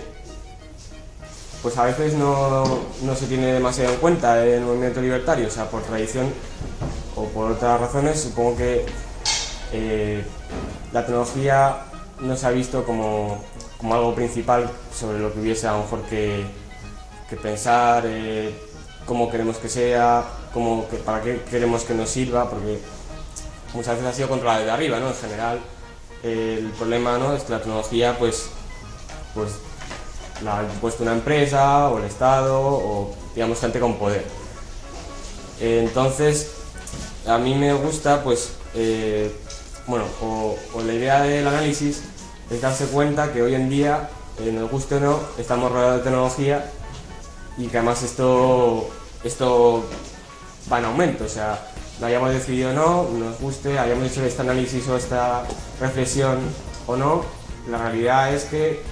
pues 1.62 1.76
a 1.78 1.84
veces 1.84 2.14
no, 2.14 2.64
no 3.02 3.14
se 3.14 3.26
tiene 3.26 3.52
demasiado 3.52 3.92
en 3.94 4.00
cuenta 4.00 4.44
en 4.44 4.54
el 4.54 4.60
movimiento 4.62 5.00
libertario, 5.00 5.46
o 5.46 5.50
sea, 5.50 5.70
por 5.70 5.82
tradición 5.82 6.32
o 7.14 7.26
por 7.26 7.52
otras 7.52 7.80
razones, 7.80 8.20
supongo 8.20 8.56
que 8.56 8.84
eh, 9.72 10.24
la 10.92 11.04
tecnología 11.06 11.84
no 12.20 12.36
se 12.36 12.46
ha 12.46 12.50
visto 12.50 12.84
como, 12.84 13.42
como 13.78 13.94
algo 13.94 14.14
principal 14.14 14.68
sobre 14.98 15.18
lo 15.20 15.32
que 15.32 15.40
hubiese 15.40 15.68
a 15.68 15.72
lo 15.72 15.78
mejor 15.82 16.02
que, 16.02 16.44
pensar, 17.42 18.04
eh, 18.06 18.54
cómo 19.06 19.30
queremos 19.30 19.56
que 19.56 19.68
sea, 19.68 20.24
cómo, 20.52 20.86
que- 20.88 20.96
para 20.98 21.22
qué 21.22 21.40
queremos 21.50 21.84
que 21.84 21.94
nos 21.94 22.10
sirva, 22.10 22.50
porque 22.50 22.78
muchas 23.72 23.94
veces 23.94 24.10
ha 24.10 24.12
sido 24.12 24.28
controlada 24.28 24.58
desde 24.58 24.72
arriba, 24.72 24.98
¿no? 25.00 25.08
En 25.08 25.14
general, 25.14 25.60
el 26.22 26.70
problema 26.76 27.16
¿no? 27.18 27.34
es 27.34 27.44
que 27.44 27.52
la 27.52 27.58
tecnología, 27.60 28.18
pues, 28.18 28.50
pues 29.34 29.52
la 30.42 30.60
ha 30.60 30.62
impuesto 30.62 31.02
una 31.02 31.12
empresa 31.12 31.88
o 31.88 31.98
el 31.98 32.04
Estado 32.04 32.60
o, 32.60 33.14
digamos, 33.34 33.60
gente 33.60 33.80
con 33.80 33.96
poder. 33.96 34.24
Entonces, 35.60 36.50
a 37.26 37.38
mí 37.38 37.54
me 37.54 37.72
gusta, 37.72 38.22
pues, 38.24 38.52
eh, 38.74 39.32
bueno, 39.86 40.04
o, 40.20 40.56
la 40.84 40.92
idea 40.92 41.22
del 41.22 41.46
análisis 41.46 42.02
es 42.50 42.60
darse 42.60 42.86
cuenta 42.86 43.32
que 43.32 43.42
hoy 43.42 43.54
en 43.54 43.68
día, 43.68 44.10
eh, 44.40 44.50
nos 44.52 44.70
guste 44.70 44.96
o 44.96 45.00
no, 45.00 45.20
estamos 45.38 45.70
rodeados 45.70 45.98
de 45.98 46.02
tecnología 46.02 46.70
y 47.56 47.66
que 47.66 47.78
además 47.78 48.02
esto, 48.02 48.88
esto 49.22 49.84
va 50.70 50.78
en 50.78 50.86
aumento, 50.86 51.24
o 51.24 51.28
sea, 51.28 51.64
lo 52.00 52.06
hayamos 52.06 52.30
decidido 52.30 52.70
o 52.70 52.72
no, 52.72 53.08
nos 53.18 53.38
guste, 53.38 53.78
hayamos 53.78 54.10
hecho 54.10 54.24
este 54.24 54.42
análisis 54.42 54.88
o 54.88 54.96
esta 54.96 55.44
reflexión 55.80 56.38
o 56.86 56.96
no, 56.96 57.24
la 57.70 57.78
realidad 57.78 58.34
es 58.34 58.44
que 58.44 58.82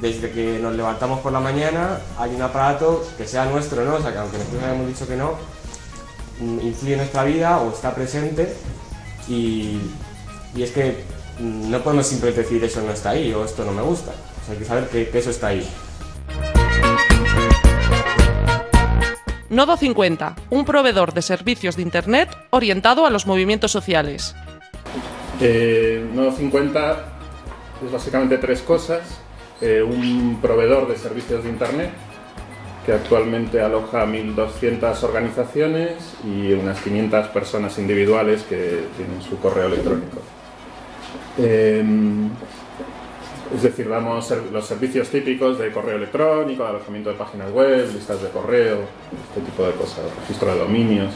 desde 0.00 0.30
que 0.30 0.58
nos 0.58 0.74
levantamos 0.74 1.20
por 1.20 1.32
la 1.32 1.40
mañana 1.40 1.98
hay 2.18 2.34
un 2.34 2.42
aparato 2.42 3.06
que 3.16 3.26
sea 3.26 3.46
nuestro, 3.46 3.84
¿no? 3.84 3.94
O 3.94 4.00
sea, 4.00 4.12
que 4.12 4.18
aunque 4.18 4.38
nosotros 4.38 4.62
hayamos 4.62 4.88
dicho 4.88 5.06
que 5.06 5.16
no, 5.16 5.32
mm, 6.40 6.66
influye 6.66 6.92
en 6.92 6.98
nuestra 6.98 7.24
vida 7.24 7.58
o 7.58 7.72
está 7.72 7.94
presente 7.94 8.54
y, 9.28 9.78
y 10.54 10.62
es 10.62 10.70
que 10.70 11.04
mm, 11.38 11.70
no 11.70 11.80
podemos 11.80 12.06
simplemente 12.06 12.42
decir 12.42 12.62
eso 12.62 12.82
no 12.82 12.92
está 12.92 13.10
ahí 13.10 13.32
o 13.32 13.44
esto 13.44 13.64
no 13.64 13.72
me 13.72 13.82
gusta. 13.82 14.10
O 14.10 14.44
sea, 14.44 14.52
hay 14.52 14.58
que 14.58 14.64
saber 14.64 14.88
que, 14.88 15.08
que 15.08 15.18
eso 15.18 15.30
está 15.30 15.48
ahí. 15.48 15.66
Nodo 19.48 19.76
50, 19.76 20.34
un 20.50 20.64
proveedor 20.64 21.14
de 21.14 21.22
servicios 21.22 21.76
de 21.76 21.82
Internet 21.82 22.28
orientado 22.50 23.06
a 23.06 23.10
los 23.10 23.26
movimientos 23.26 23.70
sociales. 23.70 24.34
Eh, 25.40 26.04
Nodo 26.12 26.32
50 26.32 27.04
es 27.84 27.92
básicamente 27.92 28.38
tres 28.38 28.60
cosas. 28.60 29.02
Eh, 29.60 29.82
un 29.82 30.38
proveedor 30.42 30.86
de 30.86 30.96
servicios 30.96 31.42
de 31.44 31.50
Internet 31.50 31.90
que 32.84 32.92
actualmente 32.92 33.60
aloja 33.60 34.02
a 34.02 34.06
1.200 34.06 35.02
organizaciones 35.02 36.14
y 36.24 36.52
unas 36.52 36.80
500 36.82 37.28
personas 37.28 37.78
individuales 37.78 38.42
que 38.42 38.84
tienen 38.96 39.22
su 39.28 39.38
correo 39.40 39.66
electrónico. 39.66 40.18
Eh, 41.38 41.82
es 43.54 43.62
decir, 43.62 43.88
damos 43.88 44.32
los 44.52 44.66
servicios 44.66 45.08
típicos 45.08 45.58
de 45.58 45.70
correo 45.70 45.96
electrónico, 45.96 46.64
de 46.64 46.68
alojamiento 46.68 47.10
de 47.10 47.16
páginas 47.16 47.50
web, 47.52 47.88
listas 47.92 48.22
de 48.22 48.28
correo, 48.28 48.80
este 49.28 49.40
tipo 49.40 49.64
de 49.64 49.72
cosas, 49.72 50.04
registro 50.20 50.52
de 50.52 50.58
dominios. 50.58 51.14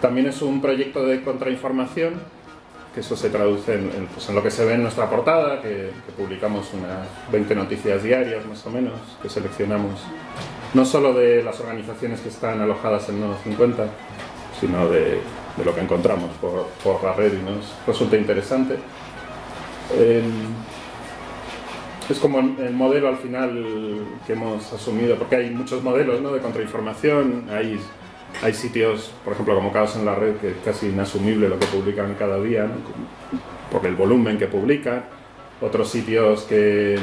También 0.00 0.26
es 0.28 0.40
un 0.42 0.60
proyecto 0.60 1.04
de 1.04 1.22
contrainformación, 1.22 2.14
que 2.94 3.00
eso 3.00 3.16
se 3.16 3.30
traduce 3.30 3.74
en, 3.74 3.90
en, 3.90 4.06
pues, 4.06 4.28
en 4.28 4.34
lo 4.34 4.42
que 4.42 4.50
se 4.50 4.64
ve 4.64 4.74
en 4.74 4.82
nuestra 4.82 5.08
portada, 5.08 5.60
que, 5.60 5.90
que 6.06 6.12
publicamos 6.16 6.72
unas 6.74 7.08
20 7.30 7.54
noticias 7.54 8.02
diarias 8.02 8.44
más 8.46 8.64
o 8.66 8.70
menos, 8.70 8.94
que 9.22 9.28
seleccionamos 9.28 10.00
no 10.74 10.84
solo 10.84 11.12
de 11.12 11.42
las 11.42 11.58
organizaciones 11.60 12.20
que 12.20 12.28
están 12.28 12.60
alojadas 12.60 13.08
en 13.08 13.20
Nodo 13.20 13.36
50, 13.44 13.86
sino 14.60 14.88
de, 14.88 15.20
de 15.56 15.64
lo 15.64 15.74
que 15.74 15.80
encontramos 15.80 16.30
por, 16.40 16.66
por 16.82 17.02
la 17.04 17.12
red 17.12 17.32
y 17.34 17.42
nos 17.42 17.74
resulta 17.86 18.16
interesante. 18.16 18.78
Es 22.08 22.18
como 22.18 22.38
el 22.40 22.74
modelo 22.74 23.08
al 23.08 23.18
final 23.18 23.64
que 24.26 24.32
hemos 24.32 24.72
asumido, 24.72 25.16
porque 25.16 25.36
hay 25.36 25.50
muchos 25.50 25.82
modelos 25.82 26.20
¿no? 26.20 26.32
de 26.32 26.40
contrainformación, 26.40 27.46
hay, 27.50 27.78
hay 28.40 28.54
sitios, 28.54 29.12
por 29.24 29.34
ejemplo, 29.34 29.54
como 29.54 29.72
Caos 29.72 29.96
en 29.96 30.04
la 30.04 30.14
Red, 30.14 30.36
que 30.36 30.50
es 30.50 30.56
casi 30.64 30.88
inasumible 30.88 31.48
lo 31.48 31.58
que 31.58 31.66
publican 31.66 32.14
cada 32.18 32.40
día, 32.40 32.64
¿no? 32.64 32.72
por 33.70 33.86
el 33.86 33.94
volumen 33.94 34.38
que 34.38 34.46
publican, 34.46 35.04
otros 35.60 35.88
sitios 35.88 36.42
que, 36.42 36.98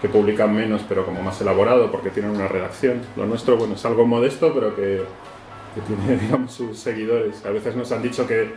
que 0.00 0.08
publican 0.08 0.54
menos, 0.54 0.82
pero 0.88 1.04
como 1.04 1.22
más 1.22 1.40
elaborado, 1.40 1.90
porque 1.90 2.10
tienen 2.10 2.30
una 2.30 2.46
redacción. 2.46 3.00
Lo 3.16 3.26
nuestro, 3.26 3.56
bueno, 3.56 3.74
es 3.74 3.84
algo 3.84 4.06
modesto, 4.06 4.52
pero 4.54 4.76
que, 4.76 5.02
que 5.74 5.80
tiene, 5.86 6.20
digamos, 6.22 6.52
sus 6.52 6.78
seguidores. 6.78 7.44
A 7.44 7.50
veces 7.50 7.74
nos 7.74 7.90
han 7.90 8.02
dicho 8.02 8.26
que, 8.26 8.50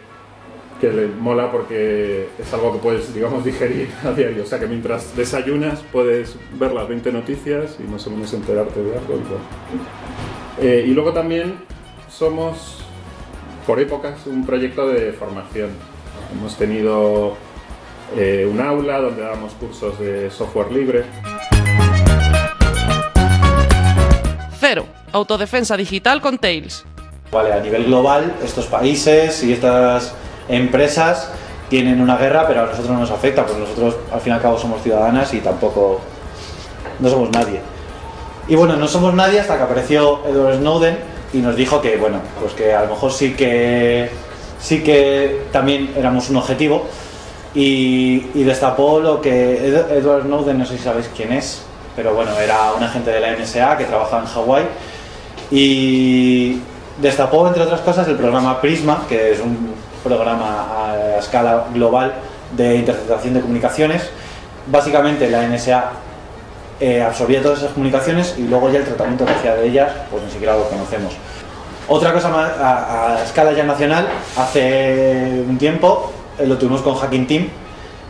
que 0.82 0.92
le 0.92 1.08
mola 1.08 1.52
porque 1.52 2.28
es 2.38 2.54
algo 2.54 2.74
que 2.74 2.80
puedes, 2.80 3.14
digamos, 3.14 3.46
digerir 3.46 3.90
a 4.04 4.12
diario. 4.12 4.44
O 4.44 4.46
sea, 4.46 4.60
que 4.60 4.68
mientras 4.68 5.16
desayunas 5.16 5.84
puedes 5.92 6.36
ver 6.60 6.74
las 6.74 6.88
20 6.88 7.12
noticias 7.14 7.78
y 7.80 7.84
más 7.90 8.06
o 8.08 8.12
menos 8.12 8.34
enterarte 8.34 8.84
de 8.84 8.92
algo. 8.98 9.20
Eh, 10.60 10.86
y 10.88 10.94
luego 10.94 11.14
también 11.14 11.56
somos, 12.18 12.78
por 13.68 13.80
épocas, 13.80 14.26
un 14.26 14.46
proyecto 14.46 14.88
de 14.88 15.12
formación. 15.12 15.72
Hemos 16.32 16.56
tenido 16.56 17.36
eh, 18.16 18.48
un 18.50 18.62
aula 18.62 19.00
donde 19.00 19.22
damos 19.22 19.54
cursos 19.54 20.00
de 20.00 20.32
software 20.32 20.72
libre. 20.72 21.04
Cero, 24.60 24.86
autodefensa 25.12 25.76
digital 25.76 26.22
con 26.22 26.38
Tails. 26.38 26.86
Vale, 27.32 27.52
a 27.52 27.60
nivel 27.60 27.86
global, 27.86 28.34
estos 28.44 28.68
países 28.68 29.44
y 29.44 29.52
estas 29.52 30.16
empresas 30.48 31.32
tienen 31.70 32.00
una 32.00 32.16
guerra, 32.16 32.48
pero 32.48 32.62
a 32.62 32.66
nosotros 32.68 32.92
no 32.92 33.00
nos 33.00 33.12
afecta, 33.12 33.46
porque 33.46 33.60
nosotros 33.60 33.98
al 34.12 34.22
fin 34.22 34.32
y 34.32 34.36
al 34.36 34.42
cabo 34.42 34.58
somos 34.58 34.82
ciudadanas 34.82 35.34
y 35.34 35.40
tampoco 35.40 36.00
no 37.00 37.10
somos 37.10 37.30
nadie. 37.32 37.60
Y 38.48 38.56
bueno, 38.56 38.78
no 38.78 38.88
somos 38.88 39.14
nadie 39.14 39.42
hasta 39.42 39.58
que 39.58 39.64
apareció 39.64 40.26
Edward 40.28 40.60
Snowden 40.60 41.15
y 41.34 41.38
nos 41.38 41.56
dijo 41.56 41.82
que 41.82 41.98
bueno, 41.98 42.20
pues 42.40 42.54
que 42.54 42.74
a 42.74 42.84
lo 42.84 42.90
mejor 42.90 43.12
sí 43.12 43.34
que 43.34 44.10
sí 44.60 44.84
que 44.84 45.44
también 45.52 45.92
éramos 45.98 46.30
un 46.30 46.38
objetivo 46.38 46.88
y, 47.54 48.20
destapó 48.44 49.00
lo 49.00 49.22
que 49.22 49.68
Ed- 49.68 49.92
Edward 49.98 50.24
Snowden, 50.24 50.58
no 50.60 50.66
sé 50.66 50.78
si 50.78 50.84
sabéis 50.84 51.10
quién 51.16 51.32
es, 51.34 51.62
pero 51.96 52.14
bueno, 52.14 52.32
era 52.38 52.74
un 52.74 52.84
agente 52.84 53.12
de 53.12 53.20
la 53.22 53.32
NSA 53.34 53.78
que 53.78 53.86
trabajaba 53.86 54.24
en 54.24 54.28
Hawái 54.28 54.66
y 55.52 56.60
destapó, 57.02 57.48
entre 57.48 57.64
otras 57.64 57.82
cosas, 57.82 58.08
el 58.08 58.16
programa 58.16 58.60
Prisma, 58.62 59.06
que 59.08 59.32
es 59.32 59.40
un 59.40 59.74
programa 60.04 60.68
a 60.78 61.20
escala 61.20 61.66
global 61.74 62.14
de 62.56 62.76
interceptación 62.78 63.34
de 63.36 63.42
comunicaciones. 63.42 64.10
Básicamente 64.68 65.30
la 65.30 65.48
NSA 65.48 65.92
eh, 66.80 67.02
absorbía 67.02 67.42
todas 67.42 67.60
esas 67.60 67.72
comunicaciones 67.72 68.36
y 68.38 68.44
luego 68.44 68.70
ya 68.70 68.80
el 68.80 68.86
tratamiento 68.86 69.26
que 69.26 69.32
hacía 69.32 69.56
de 69.56 69.68
ellas, 69.68 69.92
pues 70.12 70.24
ni 70.24 70.32
siquiera 70.32 70.56
lo 70.56 70.68
conocemos. 70.70 71.14
Otra 71.88 72.12
cosa 72.14 72.30
más 72.30 72.52
a, 72.60 73.22
escala 73.24 73.54
ya 73.54 73.64
nacional, 73.64 74.08
hace 74.36 75.44
un 75.48 75.58
tiempo 75.58 76.12
eh, 76.38 76.46
lo 76.48 76.58
tuvimos 76.58 76.82
con 76.82 76.96
Hacking 76.96 77.28
Team. 77.28 77.48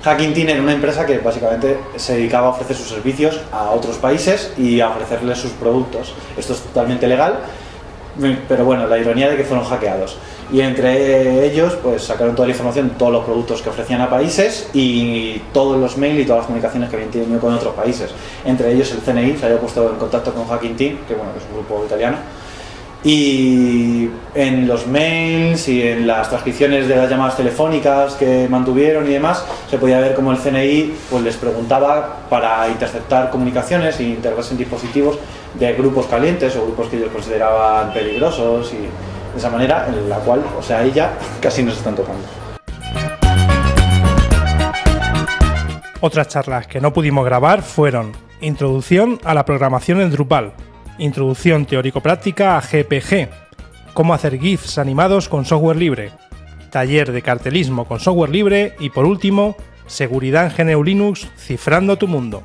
Hacking 0.03 0.33
Team 0.33 0.49
era 0.49 0.61
una 0.61 0.73
empresa 0.73 1.05
que 1.05 1.17
básicamente 1.17 1.77
se 1.95 2.15
dedicaba 2.15 2.47
a 2.47 2.49
ofrecer 2.51 2.75
sus 2.75 2.87
servicios 2.87 3.41
a 3.51 3.71
otros 3.71 3.97
países 3.97 4.53
y 4.57 4.79
a 4.79 4.89
ofrecerles 4.89 5.37
sus 5.39 5.51
productos. 5.51 6.13
Esto 6.37 6.53
es 6.53 6.61
totalmente 6.61 7.07
legal, 7.07 7.39
pero 8.47 8.65
bueno, 8.65 8.87
la 8.87 8.97
ironía 8.97 9.29
de 9.29 9.37
que 9.37 9.43
fueron 9.43 9.65
hackeados. 9.65 10.17
Y 10.51 10.61
entre 10.61 11.45
ellos, 11.45 11.75
pues 11.81 12.03
sacaron 12.03 12.35
toda 12.35 12.47
la 12.47 12.53
información, 12.53 12.91
todos 12.97 13.11
los 13.11 13.25
productos 13.25 13.61
que 13.61 13.69
ofrecían 13.69 14.01
a 14.01 14.09
países 14.09 14.69
y 14.73 15.41
todos 15.51 15.79
los 15.79 15.97
mails 15.97 16.21
y 16.21 16.25
todas 16.25 16.39
las 16.39 16.45
comunicaciones 16.45 16.89
que 16.89 16.95
habían 16.97 17.11
tenido 17.11 17.39
con 17.39 17.53
otros 17.53 17.73
países. 17.73 18.11
Entre 18.45 18.71
ellos 18.71 18.91
el 18.91 18.99
CNI 18.99 19.37
se 19.37 19.45
había 19.47 19.59
puesto 19.59 19.89
en 19.89 19.95
contacto 19.95 20.33
con 20.33 20.47
Hacking 20.47 20.75
Team, 20.75 20.97
que 21.07 21.15
bueno, 21.15 21.31
es 21.35 21.43
un 21.49 21.57
grupo 21.57 21.83
italiano. 21.85 22.17
Y 23.03 24.09
en 24.33 24.67
los 24.67 24.87
mails 24.87 25.67
y 25.67 25.83
en 25.83 26.07
las 26.07 26.27
transcripciones 26.29 26.87
de 26.87 26.95
las 26.95 27.07
llamadas 27.07 27.37
telefónicas 27.37 28.15
que 28.15 28.47
mantuvieron 28.49 29.07
y 29.07 29.13
demás, 29.13 29.45
se 29.69 29.77
podía 29.77 29.99
ver 29.99 30.15
cómo 30.15 30.31
el 30.31 30.37
CNI 30.37 30.93
pues, 31.09 31.23
les 31.23 31.35
preguntaba 31.37 32.21
para 32.29 32.67
interceptar 32.67 33.29
comunicaciones 33.29 33.99
e 33.99 34.03
integrarse 34.03 34.53
en 34.53 34.57
dispositivos 34.57 35.17
de 35.59 35.73
grupos 35.73 36.07
calientes 36.07 36.55
o 36.55 36.63
grupos 36.63 36.87
que 36.87 36.97
ellos 36.97 37.09
consideraban 37.11 37.93
peligrosos 37.93 38.73
y, 38.73 38.87
de 39.35 39.39
esa 39.39 39.49
manera 39.49 39.85
en 39.89 40.09
la 40.09 40.15
cual, 40.19 40.41
o 40.57 40.61
sea, 40.61 40.81
ella 40.81 41.11
casi 41.41 41.61
nos 41.61 41.75
están 41.75 41.93
tocando. 41.93 42.23
Otras 45.99 46.29
charlas 46.29 46.67
que 46.67 46.79
no 46.79 46.93
pudimos 46.93 47.25
grabar 47.25 47.61
fueron 47.61 48.13
Introducción 48.39 49.19
a 49.25 49.33
la 49.33 49.43
programación 49.43 49.99
en 49.99 50.11
Drupal, 50.11 50.53
Introducción 50.99 51.65
teórico-práctica 51.65 52.57
a 52.57 52.61
GPG, 52.61 53.27
Cómo 53.93 54.13
hacer 54.13 54.39
GIFs 54.39 54.77
animados 54.77 55.27
con 55.27 55.43
software 55.43 55.77
libre, 55.77 56.11
Taller 56.69 57.11
de 57.11 57.21
cartelismo 57.21 57.85
con 57.85 57.99
software 57.99 58.29
libre 58.29 58.75
y 58.79 58.89
por 58.89 59.05
último, 59.05 59.57
Seguridad 59.87 60.51
en 60.57 60.69
GNU 60.69 60.83
Linux 60.83 61.27
cifrando 61.37 61.97
tu 61.97 62.07
mundo. 62.07 62.41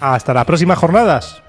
Hasta 0.00 0.34
las 0.34 0.44
próximas 0.44 0.78
jornadas. 0.78 1.42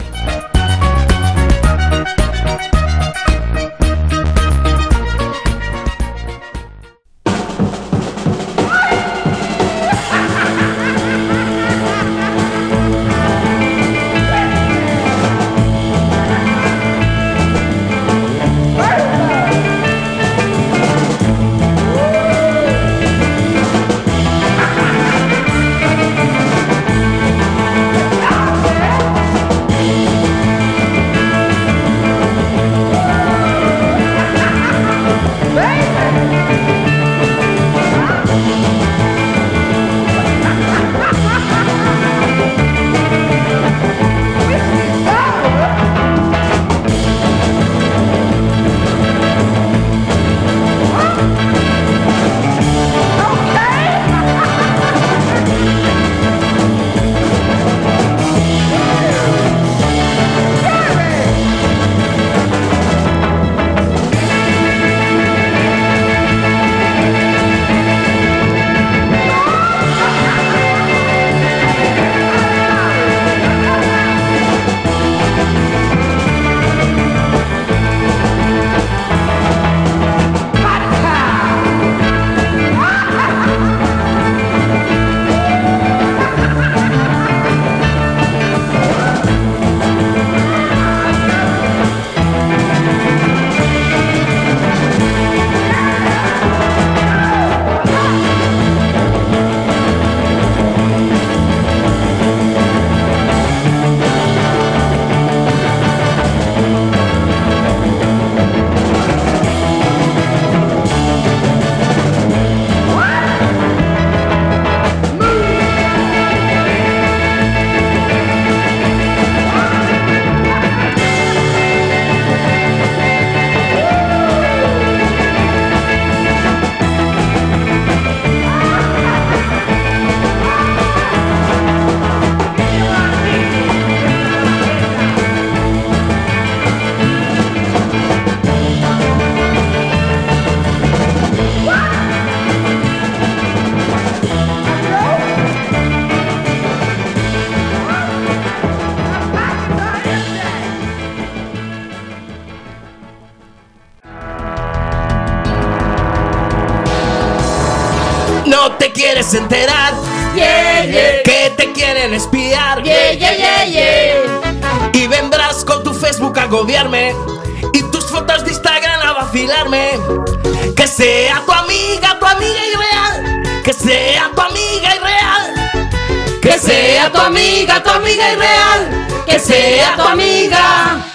Amiga, 178.16 178.34
irreal. 178.34 179.26
Que 179.26 179.40
sea 179.40 179.96
tu 179.96 180.04
amiga 180.04 181.06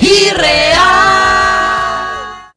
irreal. 0.00 0.80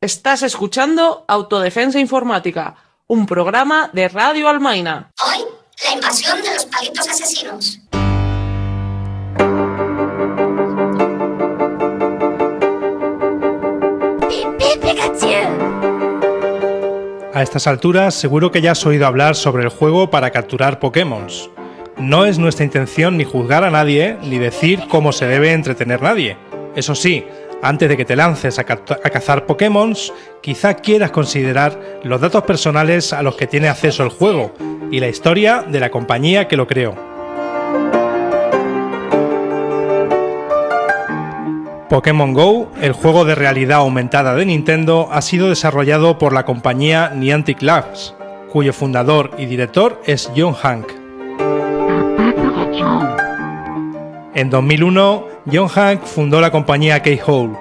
Estás 0.02 0.44
escuchando 0.44 1.24
Autodefensa 1.28 2.00
Informática, 2.00 2.76
un 3.08 3.26
programa 3.26 3.90
de 3.94 4.10
Radio 4.10 4.50
Almaina. 4.50 5.12
Hoy, 5.26 5.46
la 5.86 5.94
invasión 5.94 6.42
de 6.42 6.54
los 6.54 6.66
palitos 6.66 7.08
asesinos. 7.08 7.80
A 17.34 17.42
estas 17.42 17.66
alturas 17.66 18.14
seguro 18.14 18.52
que 18.52 18.62
ya 18.62 18.74
has 18.74 18.86
oído 18.86 19.08
hablar 19.08 19.36
sobre 19.36 19.64
el 19.64 19.70
juego 19.70 20.12
para 20.12 20.30
capturar 20.30 20.80
Pokémon. 20.80 21.28
No 21.98 22.26
es 22.26 22.40
nuestra 22.40 22.66
intención 22.66 23.18
ni 23.18 23.24
juzgar 23.24 23.64
a 23.64 23.72
nadie, 23.72 24.18
ni 24.24 24.40
decir 24.40 24.82
cómo 24.90 25.12
se 25.12 25.28
debe 25.28 25.54
entretener 25.54 26.02
nadie. 26.02 26.38
Eso 26.76 26.96
sí, 26.96 27.24
antes 27.62 27.88
de 27.88 27.96
que 27.96 28.06
te 28.06 28.16
lances 28.16 28.58
a 28.60 28.66
cazar 28.66 29.46
Pokémon, 29.46 29.94
quizá 30.42 30.74
quieras 30.74 31.12
considerar 31.12 31.80
los 32.04 32.20
datos 32.20 32.44
personales 32.44 33.14
a 33.14 33.22
los 33.22 33.36
que 33.36 33.48
tiene 33.48 33.70
acceso 33.70 34.04
el 34.04 34.10
juego 34.10 34.54
y 34.92 35.00
la 35.00 35.08
historia 35.08 35.64
de 35.68 35.80
la 35.80 35.92
compañía 35.92 36.48
que 36.48 36.58
lo 36.58 36.68
creó. 36.68 37.14
Pokémon 41.90 42.34
Go, 42.34 42.72
el 42.82 42.94
juego 42.94 43.24
de 43.24 43.36
realidad 43.36 43.78
aumentada 43.78 44.34
de 44.34 44.48
Nintendo, 44.48 45.10
ha 45.12 45.22
sido 45.22 45.50
desarrollado 45.50 46.18
por 46.18 46.34
la 46.34 46.44
compañía 46.44 47.12
Niantic 47.16 47.62
Labs, 47.62 48.16
cuyo 48.52 48.74
fundador 48.74 49.30
y 49.38 49.46
director 49.46 50.02
es 50.08 50.32
John 50.36 50.54
Hank. 50.54 50.88
En 54.36 54.50
2001, 54.50 55.28
John 55.52 55.68
Hank 55.68 56.04
fundó 56.06 56.42
la 56.42 56.50
compañía 56.50 57.04
Keyhole. 57.04 57.54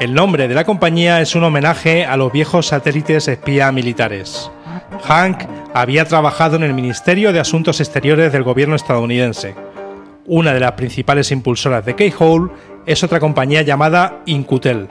El 0.00 0.14
nombre 0.14 0.48
de 0.48 0.54
la 0.54 0.64
compañía 0.64 1.20
es 1.20 1.36
un 1.36 1.44
homenaje 1.44 2.04
a 2.04 2.16
los 2.16 2.32
viejos 2.32 2.66
satélites 2.66 3.28
espía 3.28 3.70
militares. 3.70 4.50
Hank 5.04 5.44
había 5.74 6.04
trabajado 6.06 6.56
en 6.56 6.64
el 6.64 6.74
Ministerio 6.74 7.32
de 7.32 7.38
Asuntos 7.38 7.80
Exteriores 7.80 8.32
del 8.32 8.42
gobierno 8.42 8.74
estadounidense. 8.74 9.54
Una 10.26 10.52
de 10.52 10.58
las 10.60 10.72
principales 10.72 11.30
impulsoras 11.30 11.86
de 11.86 11.94
Keyhole 11.94 12.50
es 12.84 13.04
otra 13.04 13.20
compañía 13.20 13.62
llamada 13.62 14.20
Incutel. 14.26 14.88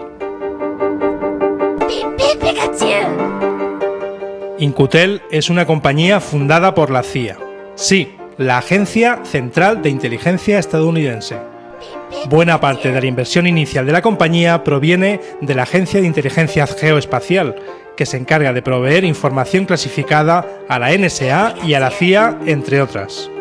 Incutel 4.60 5.22
es 5.30 5.50
una 5.50 5.66
compañía 5.66 6.22
fundada 6.22 6.74
por 6.74 6.90
la 6.90 7.04
CIA. 7.04 7.38
Sí, 7.76 8.16
la 8.38 8.60
Agencia 8.60 9.22
Central 9.24 9.82
de 9.82 9.90
Inteligencia 9.90 10.60
estadounidense. 10.60 11.38
Buena 12.30 12.60
parte 12.60 12.92
de 12.92 13.02
la 13.02 13.08
inversión 13.08 13.48
inicial 13.48 13.86
de 13.86 13.92
la 13.92 14.04
compañía 14.04 14.64
proviene 14.64 15.20
de 15.42 15.56
la 15.56 15.64
Agencia 15.64 16.00
de 16.00 16.08
Inteligencia 16.08 16.68
Geoespacial, 16.68 17.56
que 17.96 18.06
se 18.06 18.18
encarga 18.18 18.54
de 18.54 18.62
proveer 18.62 19.06
información 19.06 19.66
clasificada 19.66 20.46
a 20.70 20.78
la 20.78 20.96
NSA 20.96 21.56
y 21.64 21.74
a 21.74 21.80
la 21.80 21.90
CIA, 21.90 22.38
entre 22.46 22.80
otras. 22.80 23.32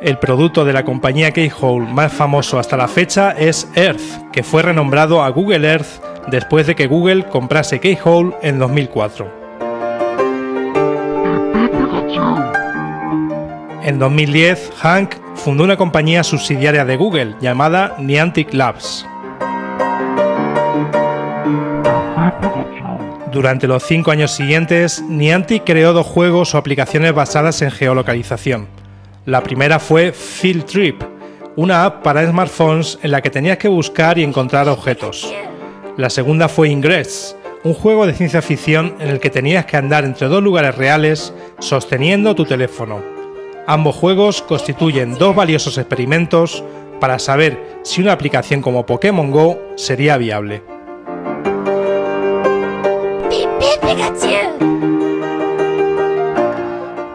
El 0.00 0.18
producto 0.18 0.64
de 0.64 0.74
la 0.74 0.84
compañía 0.84 1.32
Keyhole 1.32 1.92
más 1.92 2.12
famoso 2.12 2.60
hasta 2.60 2.76
la 2.76 2.86
fecha 2.86 3.32
es 3.32 3.68
Earth, 3.74 4.30
que 4.32 4.44
fue 4.44 4.62
renombrado 4.62 5.24
a 5.24 5.30
Google 5.30 5.68
Earth 5.68 6.00
después 6.28 6.68
de 6.68 6.76
que 6.76 6.86
Google 6.86 7.24
comprase 7.24 7.80
Keyhole 7.80 8.34
en 8.42 8.60
2004. 8.60 9.43
En 13.82 13.98
2010, 13.98 14.72
Hank 14.78 15.16
fundó 15.34 15.64
una 15.64 15.76
compañía 15.76 16.24
subsidiaria 16.24 16.84
de 16.84 16.96
Google 16.96 17.36
llamada 17.40 17.96
Niantic 17.98 18.54
Labs. 18.54 19.06
Durante 23.30 23.66
los 23.66 23.82
cinco 23.82 24.10
años 24.10 24.30
siguientes, 24.30 25.02
Niantic 25.02 25.64
creó 25.64 25.92
dos 25.92 26.06
juegos 26.06 26.54
o 26.54 26.58
aplicaciones 26.58 27.12
basadas 27.12 27.60
en 27.62 27.70
geolocalización. 27.70 28.68
La 29.26 29.42
primera 29.42 29.78
fue 29.80 30.12
Field 30.12 30.64
Trip, 30.64 31.02
una 31.56 31.84
app 31.84 32.02
para 32.02 32.26
smartphones 32.26 32.98
en 33.02 33.10
la 33.10 33.20
que 33.20 33.30
tenías 33.30 33.58
que 33.58 33.68
buscar 33.68 34.18
y 34.18 34.22
encontrar 34.22 34.68
objetos. 34.68 35.34
La 35.96 36.10
segunda 36.10 36.48
fue 36.48 36.68
Ingress, 36.68 37.36
un 37.64 37.72
juego 37.72 38.06
de 38.06 38.12
ciencia 38.12 38.42
ficción 38.42 38.94
en 39.00 39.08
el 39.08 39.20
que 39.20 39.30
tenías 39.30 39.64
que 39.64 39.78
andar 39.78 40.04
entre 40.04 40.28
dos 40.28 40.42
lugares 40.42 40.76
reales 40.76 41.32
sosteniendo 41.58 42.34
tu 42.34 42.44
teléfono. 42.44 43.02
Ambos 43.66 43.96
juegos 43.96 44.42
constituyen 44.42 45.16
dos 45.16 45.34
valiosos 45.34 45.78
experimentos 45.78 46.62
para 47.00 47.18
saber 47.18 47.80
si 47.82 48.02
una 48.02 48.12
aplicación 48.12 48.60
como 48.60 48.84
Pokémon 48.84 49.30
Go 49.30 49.58
sería 49.76 50.18
viable. 50.18 50.62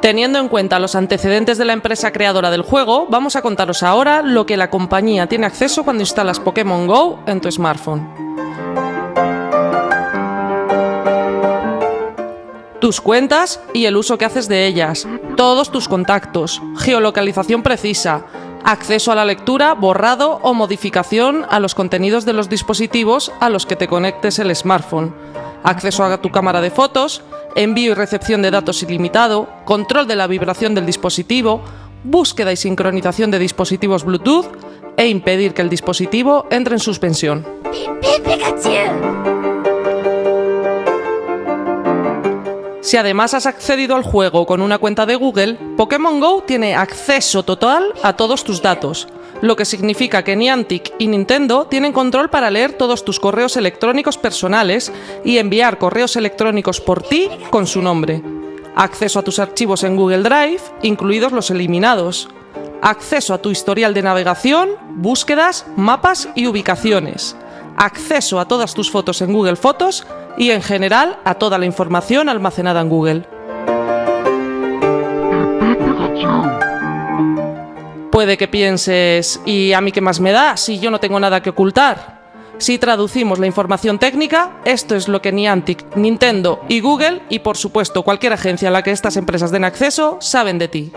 Teniendo 0.02 0.40
en 0.40 0.48
cuenta 0.48 0.80
los 0.80 0.96
antecedentes 0.96 1.60
de 1.60 1.66
la 1.66 1.74
empresa 1.74 2.12
creadora 2.12 2.50
del 2.50 2.64
juego, 2.64 3.06
vamos 3.12 3.36
a 3.36 3.44
contaros 3.44 3.84
ahora 3.84 4.24
lo 4.24 4.48
que 4.48 4.58
la 4.58 4.72
compañía 4.72 5.28
tiene 5.28 5.46
acceso 5.46 5.84
cuando 5.84 6.02
instalas 6.02 6.40
Pokémon 6.40 6.88
Go 6.88 7.20
en 7.28 7.42
tu 7.42 7.52
smartphone. 7.52 8.49
Tus 12.80 13.02
cuentas 13.02 13.60
y 13.74 13.86
el 13.86 13.98
uso 13.98 14.18
que 14.18 14.24
haces 14.24 14.48
de 14.48 14.66
ellas, 14.66 15.06
todos 15.36 15.70
tus 15.70 15.90
contactos, 15.90 16.62
geolocalización 16.78 17.62
precisa, 17.62 18.26
acceso 18.64 19.12
a 19.12 19.16
la 19.16 19.26
lectura, 19.26 19.74
borrado 19.74 20.40
o 20.44 20.54
modificación 20.54 21.46
a 21.50 21.60
los 21.60 21.76
contenidos 21.76 22.24
de 22.24 22.32
los 22.32 22.48
dispositivos 22.48 23.34
a 23.42 23.50
los 23.50 23.66
que 23.66 23.76
te 23.76 23.90
conectes 23.90 24.40
el 24.40 24.56
smartphone, 24.56 25.14
acceso 25.64 26.06
a 26.06 26.22
tu 26.22 26.32
cámara 26.32 26.62
de 26.62 26.72
fotos, 26.72 27.22
envío 27.56 27.92
y 27.92 27.96
recepción 27.96 28.42
de 28.42 28.52
datos 28.52 28.82
ilimitado, 28.82 29.50
control 29.66 30.08
de 30.08 30.16
la 30.16 30.28
vibración 30.28 30.74
del 30.74 30.86
dispositivo, 30.86 31.62
búsqueda 32.06 32.54
y 32.54 32.58
sincronización 32.58 33.30
de 33.30 33.40
dispositivos 33.40 34.06
Bluetooth 34.06 34.48
e 34.96 35.08
impedir 35.08 35.54
que 35.54 35.62
el 35.62 35.70
dispositivo 35.70 36.46
entre 36.50 36.76
en 36.76 36.80
suspensión. 36.80 37.46
Si 42.82 42.96
además 42.96 43.34
has 43.34 43.46
accedido 43.46 43.96
al 43.96 44.04
juego 44.04 44.46
con 44.46 44.62
una 44.62 44.78
cuenta 44.78 45.06
de 45.06 45.16
Google, 45.16 45.58
Pokémon 45.76 46.20
Go 46.22 46.44
tiene 46.44 46.76
acceso 46.76 47.44
total 47.44 47.94
a 48.04 48.16
todos 48.16 48.46
tus 48.46 48.62
datos, 48.62 49.08
lo 49.42 49.58
que 49.58 49.66
significa 49.66 50.24
que 50.24 50.38
Niantic 50.38 50.94
y 50.98 51.08
Nintendo 51.08 51.66
tienen 51.66 51.92
control 51.92 52.30
para 52.30 52.50
leer 52.50 52.74
todos 52.74 53.04
tus 53.04 53.20
correos 53.20 53.58
electrónicos 53.58 54.18
personales 54.18 54.94
y 55.26 55.40
enviar 55.40 55.78
correos 55.78 56.16
electrónicos 56.16 56.80
por 56.80 57.04
ti 57.04 57.30
con 57.50 57.68
su 57.68 57.82
nombre. 57.82 58.24
Acceso 58.76 59.20
a 59.20 59.24
tus 59.24 59.40
archivos 59.40 59.84
en 59.84 59.98
Google 59.98 60.24
Drive, 60.24 60.62
incluidos 60.82 61.34
los 61.34 61.52
eliminados. 61.52 62.30
Acceso 62.82 63.34
a 63.34 63.42
tu 63.42 63.50
historial 63.50 63.94
de 63.94 64.04
navegación, 64.04 64.70
búsquedas, 64.92 65.66
mapas 65.76 66.30
y 66.34 66.48
ubicaciones. 66.48 67.36
Acceso 67.76 68.40
a 68.40 68.48
todas 68.48 68.74
tus 68.74 68.90
fotos 68.90 69.22
en 69.22 69.34
Google 69.34 69.58
Fotos 69.58 70.06
y 70.40 70.50
en 70.52 70.64
general 70.64 71.20
a 71.26 71.36
toda 71.36 71.60
la 71.60 71.68
información 71.68 72.30
almacenada 72.30 72.82
en 72.82 72.90
Google. 72.90 73.26
Puede 78.12 78.38
que 78.38 78.48
pienses, 78.48 79.40
¿y 79.46 79.74
a 79.74 79.82
mí 79.82 79.92
qué 79.92 80.02
más 80.02 80.20
me 80.20 80.32
da 80.32 80.58
si 80.58 80.80
yo 80.80 80.90
no 80.90 81.00
tengo 81.00 81.20
nada 81.20 81.44
que 81.44 81.52
ocultar? 81.52 82.20
Si 82.58 82.78
traducimos 82.78 83.40
la 83.40 83.48
información 83.48 84.00
técnica, 84.00 84.60
esto 84.66 84.96
es 84.96 85.08
lo 85.08 85.22
que 85.22 85.32
Niantic, 85.32 85.96
Nintendo 85.96 86.62
y 86.68 86.82
Google, 86.82 87.22
y 87.30 87.40
por 87.40 87.56
supuesto 87.56 88.04
cualquier 88.04 88.34
agencia 88.34 88.68
a 88.70 88.72
la 88.72 88.84
que 88.84 88.92
estas 88.92 89.16
empresas 89.16 89.52
den 89.52 89.64
acceso, 89.64 90.18
saben 90.20 90.58
de 90.58 90.68
ti. 90.68 90.92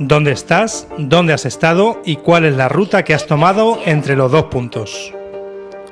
¿Dónde 0.00 0.32
estás? 0.32 0.88
¿Dónde 0.98 1.32
has 1.34 1.46
estado? 1.46 2.00
¿Y 2.04 2.16
cuál 2.16 2.44
es 2.44 2.56
la 2.56 2.68
ruta 2.68 3.04
que 3.04 3.14
has 3.14 3.28
tomado 3.28 3.78
entre 3.84 4.16
los 4.16 4.32
dos 4.32 4.46
puntos? 4.46 5.12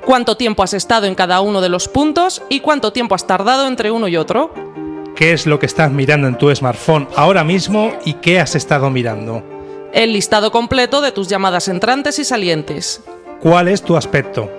¿Cuánto 0.04 0.36
tiempo 0.36 0.64
has 0.64 0.74
estado 0.74 1.06
en 1.06 1.14
cada 1.14 1.40
uno 1.40 1.60
de 1.60 1.68
los 1.68 1.86
puntos 1.86 2.42
y 2.48 2.58
cuánto 2.58 2.92
tiempo 2.92 3.14
has 3.14 3.28
tardado 3.28 3.68
entre 3.68 3.92
uno 3.92 4.08
y 4.08 4.16
otro? 4.16 4.52
¿Qué 5.14 5.32
es 5.32 5.46
lo 5.46 5.60
que 5.60 5.66
estás 5.66 5.92
mirando 5.92 6.26
en 6.26 6.36
tu 6.36 6.52
smartphone 6.52 7.06
ahora 7.14 7.44
mismo 7.44 7.92
y 8.04 8.14
qué 8.14 8.40
has 8.40 8.56
estado 8.56 8.90
mirando? 8.90 9.44
El 9.92 10.12
listado 10.12 10.50
completo 10.50 11.00
de 11.00 11.12
tus 11.12 11.28
llamadas 11.28 11.68
entrantes 11.68 12.18
y 12.18 12.24
salientes. 12.24 13.02
¿Cuál 13.40 13.68
es 13.68 13.82
tu 13.82 13.96
aspecto? 13.96 14.50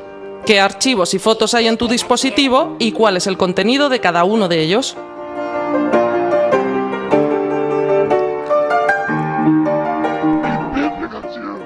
¿Qué 0.46 0.62
archivos 0.62 1.14
y 1.14 1.20
fotos 1.20 1.54
hay 1.54 1.68
en 1.68 1.78
tu 1.78 1.90
dispositivo 1.90 2.78
y 2.80 2.94
cuál 2.94 3.18
es 3.18 3.28
el 3.28 3.38
contenido 3.38 3.90
de 3.90 4.00
cada 4.00 4.24
uno 4.24 4.48
de 4.48 4.62
ellos? 4.62 4.96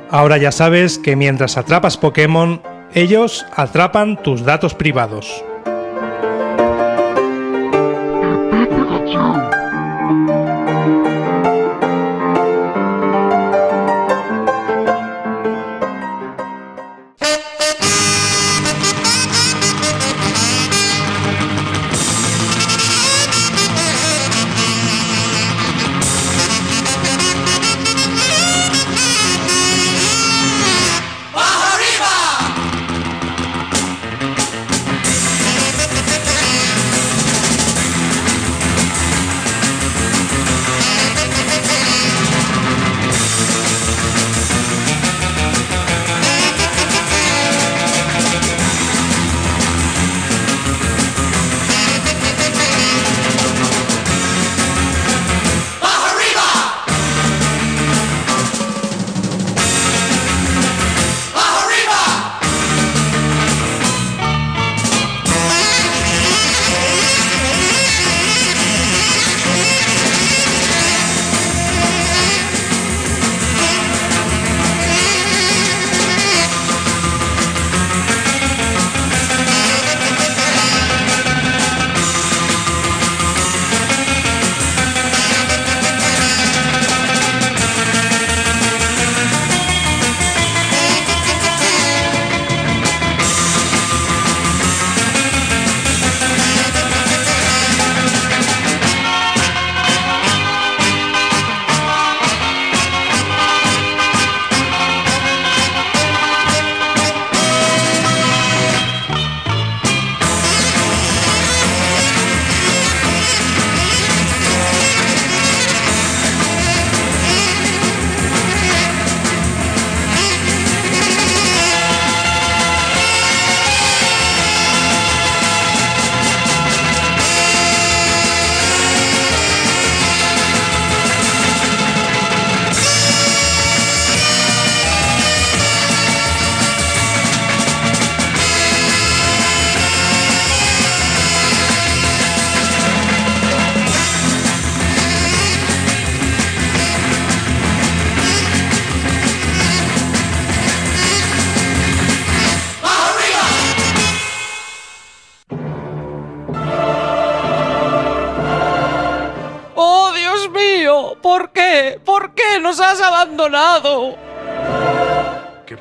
Ahora 0.09 0.37
ya 0.37 0.51
sabes 0.51 0.97
que 0.99 1.15
mientras 1.15 1.57
atrapas 1.57 1.97
Pokémon, 1.97 2.61
ellos 2.93 3.45
atrapan 3.55 4.21
tus 4.23 4.45
datos 4.45 4.73
privados. 4.73 5.43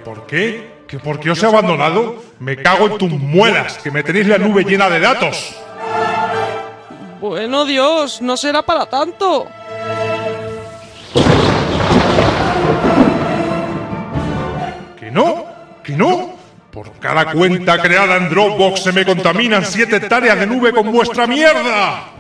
Por 0.07 0.25
qué? 0.25 0.85
¿Que 0.87 1.01
por 1.01 1.19
qué 1.19 1.33
os 1.33 1.43
he 1.43 1.47
abandonado? 1.47 2.23
Me 2.39 2.57
cago 2.57 2.87
en 2.87 2.97
tus 2.97 3.11
muelas, 3.11 3.77
que 3.79 3.91
me 3.91 4.05
tenéis 4.05 4.29
la 4.29 4.39
nube 4.39 4.63
llena 4.63 4.89
de 4.89 5.01
datos. 5.01 5.57
Bueno, 7.21 7.65
Dios, 7.65 8.23
no 8.23 8.37
será 8.37 8.63
para 8.63 8.87
tanto. 8.87 9.49
¿Que 14.97 15.11
no? 15.11 15.45
¿Que 15.83 15.97
no? 15.97 16.37
Por 16.71 16.93
cada 17.01 17.33
cuenta 17.33 17.83
creada 17.83 18.17
en 18.17 18.29
Dropbox 18.29 18.85
se 18.85 18.93
me 18.93 19.05
contaminan 19.05 19.65
7 19.65 19.97
hectáreas 19.97 20.39
de 20.39 20.47
nube 20.47 20.73
con 20.73 20.93
vuestra 20.93 21.27
mierda. 21.27 22.11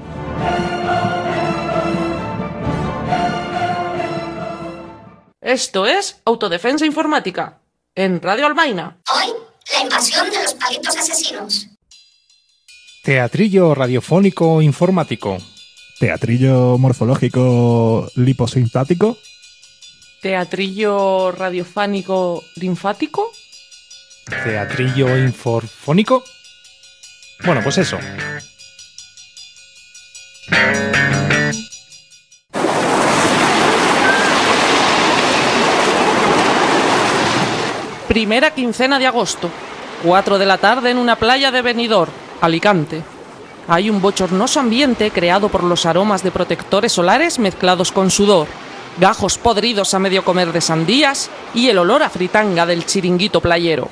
Esto 5.40 5.86
es 5.86 6.20
Autodefensa 6.24 6.84
Informática, 6.84 7.60
en 7.96 8.20
Radio 8.22 8.46
Almaina. 8.46 8.98
Hoy, 9.12 9.32
la 9.74 9.82
invasión 9.82 10.30
de 10.30 10.42
los 10.42 10.54
palitos 10.54 10.96
asesinos. 10.96 11.66
Teatrillo 13.02 13.74
radiofónico 13.74 14.62
informático. 14.62 15.38
Teatrillo 15.98 16.76
morfológico 16.78 18.10
liposintático. 18.14 19.16
Teatrillo 20.20 21.32
radiofánico 21.32 22.44
linfático. 22.56 23.32
Teatrillo 24.44 25.16
inforfónico. 25.16 26.22
Bueno, 27.44 27.62
pues 27.62 27.78
eso. 27.78 27.98
Primera 38.16 38.54
quincena 38.54 38.98
de 38.98 39.06
agosto. 39.06 39.50
4 40.02 40.38
de 40.38 40.46
la 40.46 40.56
tarde 40.56 40.90
en 40.90 40.96
una 40.96 41.16
playa 41.16 41.50
de 41.50 41.60
Benidorm, 41.60 42.10
Alicante. 42.40 43.02
Hay 43.68 43.90
un 43.90 44.00
bochornoso 44.00 44.58
ambiente 44.58 45.10
creado 45.10 45.50
por 45.50 45.62
los 45.62 45.84
aromas 45.84 46.22
de 46.22 46.30
protectores 46.30 46.92
solares 46.92 47.38
mezclados 47.38 47.92
con 47.92 48.10
sudor, 48.10 48.46
gajos 48.98 49.36
podridos 49.36 49.92
a 49.92 49.98
medio 49.98 50.24
comer 50.24 50.50
de 50.50 50.62
sandías 50.62 51.28
y 51.52 51.68
el 51.68 51.76
olor 51.76 52.02
a 52.02 52.08
fritanga 52.08 52.64
del 52.64 52.86
chiringuito 52.86 53.42
playero. 53.42 53.90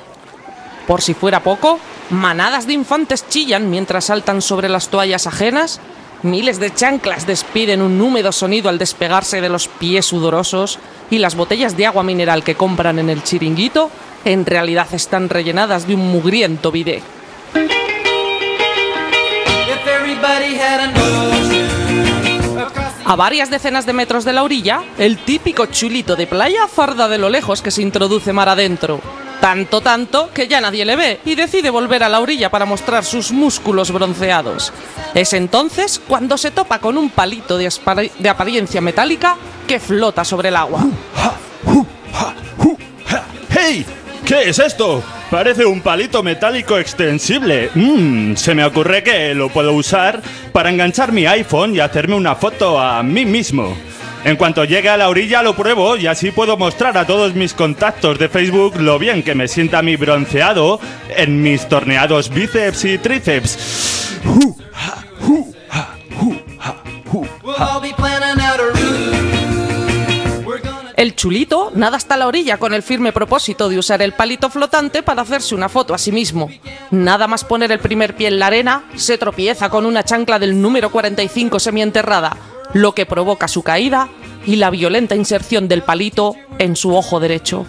Por 0.87 1.03
si 1.03 1.13
fuera 1.13 1.43
poco, 1.43 1.77
manadas 2.09 2.65
de 2.65 2.73
infantes 2.73 3.29
chillan 3.29 3.69
mientras 3.69 4.05
saltan 4.05 4.41
sobre 4.41 4.69
las 4.69 4.87
toallas 4.87 5.27
ajenas, 5.27 5.79
miles 6.25 6.59
de 6.59 6.73
chanclas 6.73 7.25
despiden 7.25 7.81
un 7.81 8.01
húmedo 8.01 8.31
sonido 8.31 8.67
al 8.69 8.77
despegarse 8.77 9.39
de 9.39 9.49
los 9.49 9.67
pies 9.67 10.05
sudorosos 10.05 10.79
y 11.09 11.19
las 11.19 11.35
botellas 11.35 11.77
de 11.77 11.85
agua 11.85 12.03
mineral 12.03 12.43
que 12.43 12.55
compran 12.55 12.99
en 12.99 13.09
el 13.09 13.23
chiringuito 13.23 13.89
en 14.25 14.45
realidad 14.45 14.87
están 14.91 15.29
rellenadas 15.29 15.87
de 15.87 15.95
un 15.95 16.11
mugriento 16.11 16.71
bidet. 16.71 17.03
A 23.05 23.15
varias 23.15 23.51
decenas 23.51 23.85
de 23.85 23.93
metros 23.93 24.25
de 24.25 24.33
la 24.33 24.43
orilla, 24.43 24.83
el 24.97 25.19
típico 25.19 25.67
chulito 25.67 26.15
de 26.15 26.25
playa 26.25 26.67
farda 26.67 27.07
de 27.07 27.19
lo 27.19 27.29
lejos 27.29 27.61
que 27.61 27.69
se 27.69 27.83
introduce 27.83 28.33
mar 28.33 28.49
adentro. 28.49 28.99
Tanto, 29.39 29.81
tanto, 29.81 30.31
que 30.33 30.47
ya 30.47 30.61
nadie 30.61 30.85
le 30.85 30.95
ve 30.95 31.19
y 31.25 31.35
decide 31.35 31.69
volver 31.69 32.03
a 32.03 32.09
la 32.09 32.19
orilla 32.19 32.49
para 32.49 32.65
mostrar 32.65 33.03
sus 33.03 33.31
músculos 33.31 33.91
bronceados. 33.91 34.73
Es 35.13 35.33
entonces 35.33 36.01
cuando 36.07 36.37
se 36.37 36.51
topa 36.51 36.79
con 36.79 36.97
un 36.97 37.09
palito 37.09 37.57
de, 37.57 37.69
apariencia 38.29 38.81
metálica 38.81 39.37
que 39.67 39.79
flota 39.79 40.25
sobre 40.25 40.49
el 40.49 40.55
agua. 40.55 40.85
¡Hey! 43.49 43.85
¿Qué 44.25 44.49
es 44.49 44.59
esto? 44.59 45.03
Parece 45.29 45.65
un 45.65 45.81
palito 45.81 46.23
metálico 46.23 46.77
extensible. 46.77 47.69
Mmm, 47.75 48.35
se 48.35 48.55
me 48.55 48.65
ocurre 48.65 49.03
que 49.03 49.35
lo 49.35 49.49
puedo 49.49 49.73
usar 49.73 50.21
para 50.51 50.69
enganchar 50.69 51.11
mi 51.11 51.25
iPhone 51.27 51.75
y 51.75 51.79
hacerme 51.79 52.15
una 52.15 52.35
foto 52.35 52.79
a 52.79 53.03
mí 53.03 53.25
mismo. 53.25 53.75
En 54.25 54.37
cuanto 54.37 54.65
llegue 54.65 54.89
a 54.89 54.97
la 54.97 55.07
orilla 55.07 55.43
lo 55.43 55.55
pruebo 55.55 55.95
y 55.97 56.07
así 56.07 56.31
puedo 56.31 56.57
mostrar 56.57 56.97
a 56.97 57.05
todos 57.05 57.35
mis 57.35 57.53
contactos 57.53 58.17
de 58.17 58.27
Facebook 58.27 58.75
lo 58.77 58.97
bien 58.97 59.21
que 59.21 59.35
me 59.35 59.47
sienta 59.47 59.83
mi 59.83 59.97
bronceado 59.97 60.79
en 61.15 61.43
mis 61.43 61.69
torneados 61.69 62.31
bíceps 62.31 62.85
y 62.85 62.97
tríceps. 62.97 64.19
El 70.95 71.13
chulito 71.13 71.73
nada 71.75 71.97
hasta 71.97 72.15
la 72.15 72.25
orilla 72.25 72.57
con 72.57 72.73
el 72.73 72.81
firme 72.81 73.11
propósito 73.11 73.67
de 73.67 73.77
usar 73.77 74.01
el 74.01 74.13
palito 74.13 74.49
flotante 74.49 75.03
para 75.03 75.23
hacerse 75.23 75.53
una 75.53 75.67
foto 75.67 75.93
a 75.93 75.97
sí 75.97 76.13
mismo. 76.13 76.49
Nada 76.89 77.27
más 77.27 77.43
poner 77.43 77.73
el 77.73 77.79
primer 77.79 78.15
pie 78.15 78.29
en 78.29 78.39
la 78.39 78.47
arena, 78.47 78.85
se 78.95 79.17
tropieza 79.17 79.69
con 79.69 79.85
una 79.85 80.03
chancla 80.03 80.39
del 80.39 80.61
número 80.61 80.89
45 80.89 81.59
semienterrada, 81.59 82.37
lo 82.71 82.95
que 82.95 83.05
provoca 83.05 83.49
su 83.49 83.61
caída 83.61 84.07
y 84.45 84.55
la 84.55 84.69
violenta 84.69 85.15
inserción 85.15 85.67
del 85.67 85.83
palito 85.83 86.35
en 86.59 86.77
su 86.77 86.95
ojo 86.95 87.19
derecho. 87.19 87.65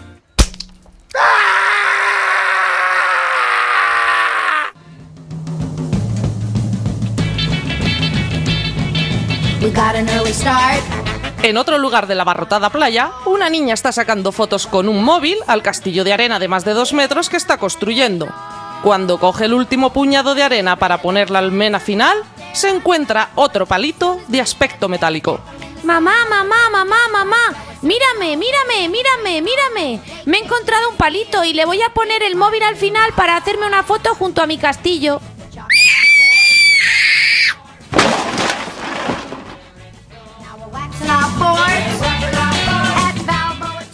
En 11.46 11.58
otro 11.58 11.78
lugar 11.78 12.08
de 12.08 12.16
la 12.16 12.22
abarrotada 12.22 12.70
playa, 12.70 13.12
una 13.24 13.48
niña 13.48 13.72
está 13.72 13.92
sacando 13.92 14.32
fotos 14.32 14.66
con 14.66 14.88
un 14.88 15.04
móvil 15.04 15.38
al 15.46 15.62
castillo 15.62 16.02
de 16.02 16.12
arena 16.12 16.40
de 16.40 16.48
más 16.48 16.64
de 16.64 16.72
dos 16.72 16.92
metros 16.92 17.28
que 17.28 17.36
está 17.36 17.56
construyendo. 17.56 18.26
Cuando 18.82 19.20
coge 19.20 19.44
el 19.44 19.54
último 19.54 19.92
puñado 19.92 20.34
de 20.34 20.42
arena 20.42 20.74
para 20.74 21.00
poner 21.00 21.30
la 21.30 21.38
almena 21.38 21.78
final, 21.78 22.18
se 22.52 22.70
encuentra 22.70 23.30
otro 23.36 23.64
palito 23.64 24.18
de 24.26 24.40
aspecto 24.40 24.88
metálico. 24.88 25.38
Mamá, 25.84 26.16
mamá, 26.28 26.68
mamá, 26.72 26.98
mamá. 27.12 27.54
Mírame, 27.80 28.36
mírame, 28.36 28.88
mírame, 28.88 29.40
mírame. 29.40 30.00
Me 30.24 30.38
he 30.38 30.42
encontrado 30.42 30.90
un 30.90 30.96
palito 30.96 31.44
y 31.44 31.52
le 31.52 31.64
voy 31.64 31.80
a 31.80 31.94
poner 31.94 32.24
el 32.24 32.34
móvil 32.34 32.64
al 32.64 32.74
final 32.74 33.12
para 33.14 33.36
hacerme 33.36 33.68
una 33.68 33.84
foto 33.84 34.16
junto 34.16 34.42
a 34.42 34.48
mi 34.48 34.58
castillo. 34.58 35.20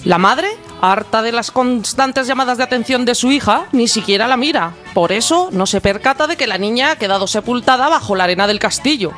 La 0.04 0.18
madre, 0.18 0.48
harta 0.80 1.22
de 1.22 1.30
las 1.30 1.52
constantes 1.52 2.26
llamadas 2.26 2.58
de 2.58 2.64
atención 2.64 3.04
de 3.04 3.14
su 3.14 3.30
hija, 3.30 3.66
ni 3.70 3.86
siquiera 3.86 4.26
la 4.26 4.36
mira. 4.36 4.74
Por 4.94 5.12
eso 5.12 5.48
no 5.52 5.64
se 5.66 5.80
percata 5.80 6.26
de 6.26 6.36
que 6.36 6.48
la 6.48 6.58
niña 6.58 6.90
ha 6.90 6.96
quedado 6.96 7.28
sepultada 7.28 7.88
bajo 7.88 8.16
la 8.16 8.24
arena 8.24 8.48
del 8.48 8.58
castillo. 8.58 9.12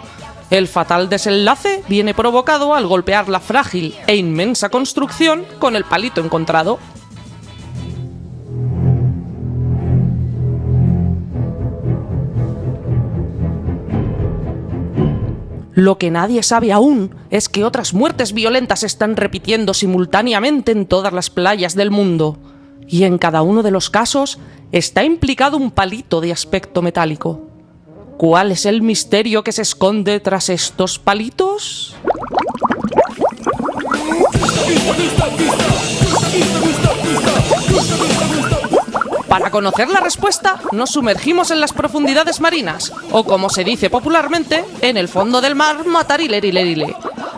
El 0.50 0.68
fatal 0.68 1.08
desenlace 1.08 1.82
viene 1.88 2.12
provocado 2.12 2.74
al 2.74 2.86
golpear 2.86 3.30
la 3.30 3.40
frágil 3.40 3.96
e 4.06 4.14
inmensa 4.16 4.68
construcción 4.68 5.46
con 5.58 5.74
el 5.74 5.84
palito 5.84 6.20
encontrado. 6.20 6.78
Lo 15.74 15.98
que 15.98 16.10
nadie 16.10 16.42
sabe 16.44 16.72
aún 16.72 17.14
es 17.30 17.48
que 17.48 17.64
otras 17.64 17.94
muertes 17.94 18.32
violentas 18.32 18.80
se 18.80 18.86
están 18.86 19.16
repitiendo 19.16 19.74
simultáneamente 19.74 20.70
en 20.70 20.86
todas 20.86 21.12
las 21.12 21.30
playas 21.30 21.74
del 21.74 21.90
mundo. 21.90 22.38
Y 22.86 23.04
en 23.04 23.18
cada 23.18 23.42
uno 23.42 23.62
de 23.62 23.72
los 23.72 23.90
casos 23.90 24.38
está 24.70 25.02
implicado 25.02 25.56
un 25.56 25.72
palito 25.72 26.20
de 26.20 26.30
aspecto 26.30 26.80
metálico. 26.80 27.48
¿Cuál 28.16 28.52
es 28.52 28.66
el 28.66 28.82
misterio 28.82 29.42
que 29.42 29.50
se 29.50 29.62
esconde 29.62 30.20
tras 30.20 30.48
estos 30.48 31.00
palitos? 31.00 31.96
Para 39.34 39.50
conocer 39.50 39.88
la 39.88 39.98
respuesta, 39.98 40.60
nos 40.70 40.90
sumergimos 40.90 41.50
en 41.50 41.58
las 41.58 41.72
profundidades 41.72 42.38
marinas, 42.38 42.92
o 43.10 43.24
como 43.24 43.50
se 43.50 43.64
dice 43.64 43.90
popularmente, 43.90 44.64
en 44.80 44.96
el 44.96 45.08
fondo 45.08 45.40
del 45.40 45.56
mar 45.56 45.84
Matarilerile. 45.84 46.94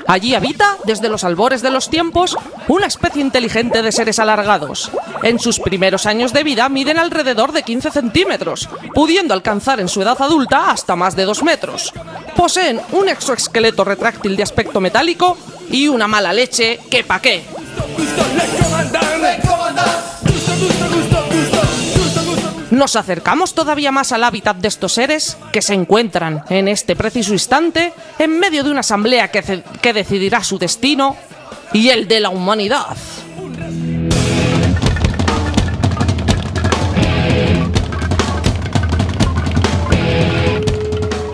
Allí 0.07 0.35
habita, 0.35 0.77
desde 0.85 1.09
los 1.09 1.25
albores 1.25 1.63
de 1.63 1.71
los 1.71 1.89
tiempos, 1.89 2.37
una 2.69 2.85
especie 2.85 3.23
inteligente 3.23 3.81
de 3.81 3.93
seres 3.93 4.19
alargados. 4.19 4.91
En 5.23 5.39
sus 5.39 5.59
primeros 5.59 6.05
años 6.05 6.35
de 6.35 6.45
vida 6.45 6.69
miden 6.69 6.99
alrededor 6.99 7.53
de 7.53 7.63
15 7.63 7.91
centímetros, 7.91 8.69
pudiendo 8.93 9.33
alcanzar 9.33 9.81
en 9.81 9.89
su 9.89 10.03
edad 10.03 10.21
adulta 10.21 10.71
hasta 10.71 10.97
más 10.97 11.17
de 11.17 11.25
2 11.25 11.45
metros. 11.45 11.95
Poseen 12.37 12.79
un 12.93 13.09
exoesqueleto 13.09 13.85
retráctil 13.85 14.37
de 14.37 14.43
aspecto 14.43 14.83
metálico 14.83 15.39
y 15.71 15.89
una 15.89 16.07
mala 16.07 16.35
leche 16.35 16.79
que 16.91 17.05
pa' 17.05 17.23
qué. 17.23 17.43
Nos 22.77 22.95
acercamos 22.95 23.55
todavía 23.55 23.91
más 23.91 24.13
al 24.13 24.23
hábitat 24.23 24.59
de 24.59 24.69
estos 24.69 24.93
seres 24.93 25.39
que 25.51 25.63
se 25.63 25.73
encuentran 25.73 26.45
en 26.51 26.69
este 26.69 26.95
preciso 26.95 27.33
instante 27.33 27.95
en 28.19 28.39
medio 28.39 28.63
de 28.63 28.71
una 28.71 28.81
asamblea 28.81 29.31
que, 29.31 29.93
decidirá 29.95 30.45
su 30.45 30.59
destino 30.59 31.17
y 31.73 31.89
el 31.89 32.07
de 32.07 32.21
la 32.21 32.29
humanidad. 32.29 32.95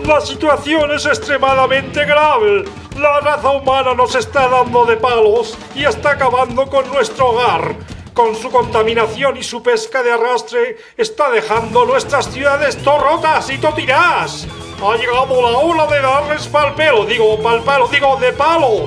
La 0.07 0.21
situación 0.21 0.91
es 0.91 1.05
extremadamente 1.05 2.05
grave. 2.05 2.63
La 2.97 3.19
raza 3.19 3.49
humana 3.49 3.93
nos 3.93 4.15
está 4.15 4.47
dando 4.47 4.85
de 4.85 4.95
palos 4.95 5.57
y 5.75 5.83
está 5.83 6.11
acabando 6.11 6.69
con 6.69 6.87
nuestro 6.87 7.31
hogar. 7.31 7.75
Con 8.13 8.35
su 8.35 8.51
contaminación 8.51 9.37
y 9.37 9.43
su 9.43 9.63
pesca 9.63 10.03
de 10.03 10.11
arrastre, 10.11 10.77
está 10.95 11.31
dejando 11.31 11.83
nuestras 11.85 12.31
ciudades 12.31 12.77
torrotas 12.77 13.49
y 13.49 13.57
totirás. 13.57 14.47
Ha 14.83 14.95
llegado 14.97 15.41
la 15.41 15.57
ola 15.57 15.87
de 15.87 15.99
darles 15.99 16.47
pal 16.47 16.75
pelo, 16.75 17.05
digo 17.05 17.41
pal 17.41 17.63
palo, 17.63 17.87
digo 17.87 18.15
de 18.17 18.31
palos. 18.33 18.83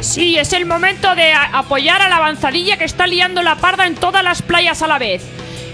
Sí, 0.00 0.38
es 0.38 0.52
el 0.52 0.64
momento 0.64 1.12
de 1.16 1.32
apoyar 1.32 2.02
a 2.02 2.08
la 2.08 2.18
avanzadilla 2.18 2.76
que 2.76 2.84
está 2.84 3.08
liando 3.08 3.42
la 3.42 3.56
parda 3.56 3.86
en 3.86 3.96
todas 3.96 4.22
las 4.22 4.42
playas 4.42 4.80
a 4.82 4.86
la 4.86 4.98
vez. 4.98 5.24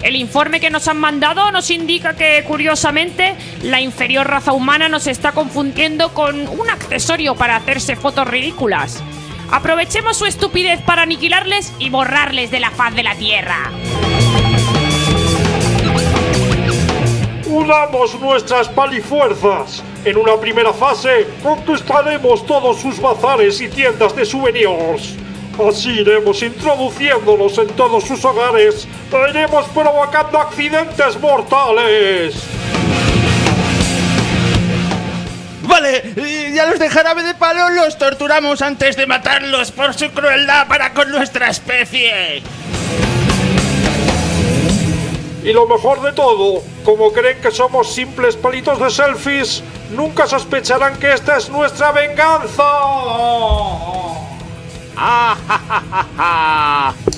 El 0.03 0.17
informe 0.17 0.61
que 0.61 0.71
nos 0.71 0.89
han 0.89 0.97
mandado 0.97 1.51
nos 1.53 1.71
indica 1.71 2.17
que, 2.17 2.43
curiosamente, 2.49 3.37
la 3.65 3.83
inferior 3.83 4.27
raza 4.27 4.55
humana 4.55 4.89
nos 4.89 5.07
está 5.07 5.33
confundiendo 5.33 6.15
con 6.15 6.49
un 6.49 6.71
accesorio 6.71 7.35
para 7.35 7.57
hacerse 7.57 7.97
fotos 7.97 8.27
ridículas. 8.27 9.03
Aprovechemos 9.53 10.17
su 10.17 10.27
estupidez 10.27 10.81
para 10.83 11.03
aniquilarles 11.03 11.73
y 11.79 11.91
borrarles 11.91 12.51
de 12.51 12.61
la 12.61 12.71
faz 12.71 12.95
de 12.95 13.03
la 13.03 13.17
Tierra. 13.17 13.71
Unamos 17.47 18.19
nuestras 18.21 18.69
palifuerzas. 18.69 19.83
En 20.05 20.17
una 20.17 20.37
primera 20.37 20.73
fase, 20.73 21.27
conquistaremos 21.43 22.47
todos 22.47 22.79
sus 22.81 23.01
bazares 23.01 23.61
y 23.61 23.69
tiendas 23.69 24.15
de 24.15 24.25
souvenirs. 24.25 25.17
Así 25.69 25.91
iremos 25.91 26.43
introduciéndolos 26.43 27.59
en 27.59 27.69
todos 27.71 28.05
sus 28.05 28.25
hogares 28.25 28.87
e 29.13 29.31
iremos 29.31 29.67
provocando 29.75 30.39
accidentes 30.39 31.21
mortales. 31.21 32.60
Vale, 35.81 36.12
y 36.14 36.53
ya 36.55 36.66
los 36.66 36.78
de 36.78 36.91
jarabe 36.91 37.22
de 37.22 37.35
palo 37.35 37.70
los 37.70 37.97
torturamos 37.97 38.61
antes 38.61 38.97
de 38.97 39.07
matarlos 39.07 39.72
por 39.72 39.95
su 39.95 40.11
crueldad 40.11 40.68
para 40.68 40.93
con 40.93 41.11
nuestra 41.11 41.49
especie. 41.49 42.43
Y 45.43 45.53
lo 45.55 45.66
mejor 45.66 46.03
de 46.03 46.12
todo, 46.12 46.62
como 46.85 47.14
creen 47.14 47.41
que 47.41 47.51
somos 47.51 47.95
simples 47.95 48.37
palitos 48.37 48.78
de 48.78 48.91
selfies, 48.91 49.62
nunca 49.93 50.26
sospecharán 50.26 50.99
que 50.99 51.14
esta 51.14 51.39
es 51.39 51.49
nuestra 51.49 51.93
venganza. 51.93 52.62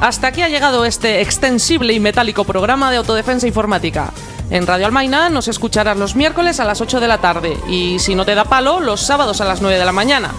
Hasta 0.00 0.28
aquí 0.28 0.42
ha 0.42 0.48
llegado 0.48 0.84
este 0.84 1.22
extensible 1.22 1.94
y 1.94 2.00
metálico 2.00 2.44
programa 2.44 2.90
de 2.90 2.98
autodefensa 2.98 3.46
informática. 3.46 4.12
En 4.50 4.66
Radio 4.66 4.84
Almaina 4.86 5.30
nos 5.30 5.48
escucharás 5.48 5.96
los 5.96 6.14
miércoles 6.14 6.60
a 6.60 6.64
las 6.64 6.82
8 6.82 7.00
de 7.00 7.08
la 7.08 7.18
tarde 7.18 7.56
y 7.68 7.98
si 7.98 8.14
no 8.14 8.26
te 8.26 8.34
da 8.34 8.44
palo, 8.44 8.80
los 8.80 9.00
sábados 9.00 9.40
a 9.40 9.46
las 9.46 9.62
9 9.62 9.78
de 9.78 9.84
la 9.84 9.92
mañana. 9.92 10.32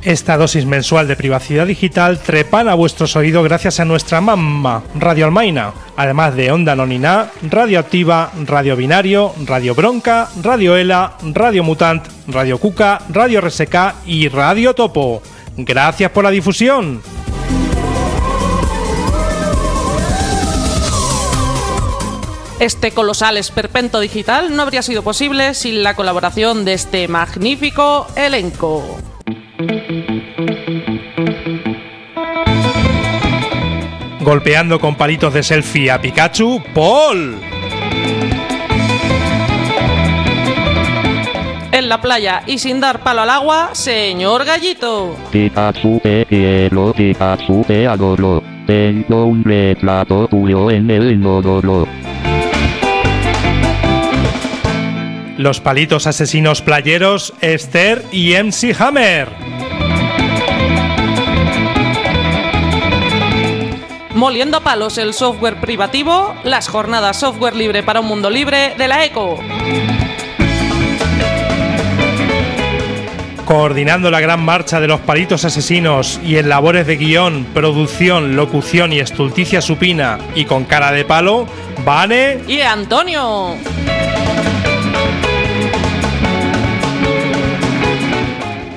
Esta 0.09 0.37
dosis 0.37 0.65
mensual 0.65 1.07
de 1.07 1.15
privacidad 1.15 1.67
digital 1.67 2.17
trepan 2.17 2.67
a 2.67 2.73
vuestros 2.73 3.15
oídos 3.15 3.43
gracias 3.43 3.79
a 3.79 3.85
nuestra 3.85 4.19
mamá, 4.21 4.81
Radio 4.95 5.25
Almaina, 5.25 5.71
además 5.95 6.35
de 6.35 6.51
Onda 6.51 6.75
Nonina, 6.75 7.29
Radio 7.43 7.77
Activa, 7.77 8.31
Radio 8.47 8.75
Binario, 8.75 9.35
Radio 9.45 9.75
Bronca, 9.75 10.27
Radio 10.41 10.75
Ela, 10.75 11.15
Radio 11.21 11.63
Mutant, 11.63 12.07
Radio 12.25 12.57
Cuca, 12.57 13.03
Radio 13.09 13.39
RSK 13.39 14.07
y 14.07 14.29
Radio 14.29 14.73
Topo. 14.73 15.21
Gracias 15.57 16.09
por 16.09 16.23
la 16.23 16.31
difusión. 16.31 17.03
Este 22.59 22.89
colosal 22.93 23.37
esperpento 23.37 23.99
digital 23.99 24.55
no 24.55 24.63
habría 24.63 24.81
sido 24.81 25.03
posible 25.03 25.53
sin 25.53 25.83
la 25.83 25.95
colaboración 25.95 26.65
de 26.65 26.73
este 26.73 27.07
magnífico 27.07 28.07
elenco. 28.15 28.97
Golpeando 34.21 34.79
con 34.79 34.95
palitos 34.95 35.33
de 35.33 35.43
selfie 35.43 35.89
a 35.89 35.99
Pikachu, 35.99 36.61
Paul. 36.73 37.39
En 41.71 41.87
la 41.87 42.01
playa 42.01 42.43
y 42.45 42.59
sin 42.59 42.79
dar 42.79 42.99
palo 43.01 43.21
al 43.21 43.29
agua, 43.29 43.69
señor 43.73 44.45
Gallito. 44.45 45.15
Pikachu 45.31 45.99
te 46.03 46.25
quiero, 46.25 46.93
Pikachu 46.93 47.63
te 47.65 47.87
adoro. 47.87 48.43
Tengo 48.67 49.25
un 49.25 49.43
retrato 49.43 50.27
tuyo 50.27 50.69
en 50.69 50.91
el 50.91 51.11
inodoro. 51.11 51.87
Los 55.37 55.61
palitos 55.61 56.05
asesinos 56.05 56.61
playeros, 56.61 57.33
Esther 57.39 58.03
y 58.11 58.33
MC 58.33 58.75
Hammer. 58.77 59.29
Moliendo 64.19 64.57
a 64.57 64.59
palos 64.59 64.97
el 64.97 65.13
software 65.13 65.61
privativo, 65.61 66.35
las 66.43 66.67
jornadas 66.67 67.17
software 67.17 67.55
libre 67.55 67.83
para 67.83 68.01
un 68.01 68.07
mundo 68.07 68.29
libre 68.29 68.75
de 68.77 68.85
la 68.89 69.05
ECO. 69.05 69.39
Coordinando 73.45 74.11
la 74.11 74.19
gran 74.19 74.43
marcha 74.43 74.81
de 74.81 74.89
los 74.89 74.99
palitos 74.99 75.45
asesinos 75.45 76.19
y 76.21 76.35
en 76.35 76.49
labores 76.49 76.85
de 76.85 76.97
guion, 76.97 77.45
producción, 77.53 78.35
locución 78.35 78.91
y 78.91 78.99
estulticia 78.99 79.61
supina 79.61 80.19
y 80.35 80.43
con 80.43 80.65
cara 80.65 80.91
de 80.91 81.05
palo, 81.05 81.47
Vane 81.85 82.39
y 82.45 82.59
Antonio. 82.59 83.55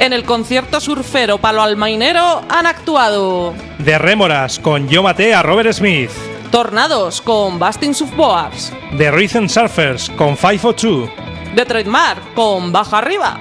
En 0.03 0.13
el 0.13 0.25
concierto 0.25 0.81
surfero 0.81 1.39
Palo 1.39 1.63
Almainero 1.63 2.43
han 2.49 2.67
actuado 2.67 3.55
de 3.79 3.99
Rémoras 3.99 4.59
con 4.59 4.89
Yo 4.89 5.01
Maté 5.01 5.33
a 5.33 5.45
Robert 5.45 5.73
Smith. 5.73 6.11
Tornados 6.51 7.23
con 7.23 7.61
Busting 7.61 7.95
Boars. 8.17 8.73
The 8.99 9.13
Rhythm 9.13 9.47
Surfers 9.47 10.11
con 10.11 10.37
502. 10.37 11.09
Detroit 11.55 11.87
Mar 11.87 12.17
con 12.35 12.73
Baja 12.73 12.99
Arriba. 12.99 13.39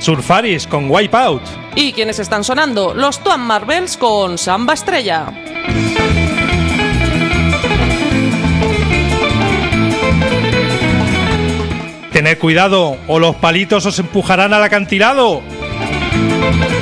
Surfaris 0.00 0.66
con 0.66 0.90
Wipeout. 0.90 1.40
¿Y 1.76 1.94
quienes 1.94 2.18
están 2.18 2.44
sonando? 2.44 2.92
Los 2.92 3.20
Toan 3.20 3.40
Marvels 3.40 3.96
con 3.96 4.36
Samba 4.36 4.74
Estrella. 4.74 5.32
Tened 12.12 12.38
cuidado 12.38 12.98
o 13.08 13.18
los 13.18 13.34
palitos 13.36 13.86
os 13.86 13.98
empujarán 13.98 14.52
al 14.52 14.62
acantilado. 14.62 15.40
thank 16.42 16.72
you. 16.72 16.81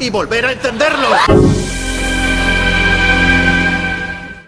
Y 0.00 0.08
volver 0.08 0.46
a 0.46 0.52
encenderlo. 0.52 1.49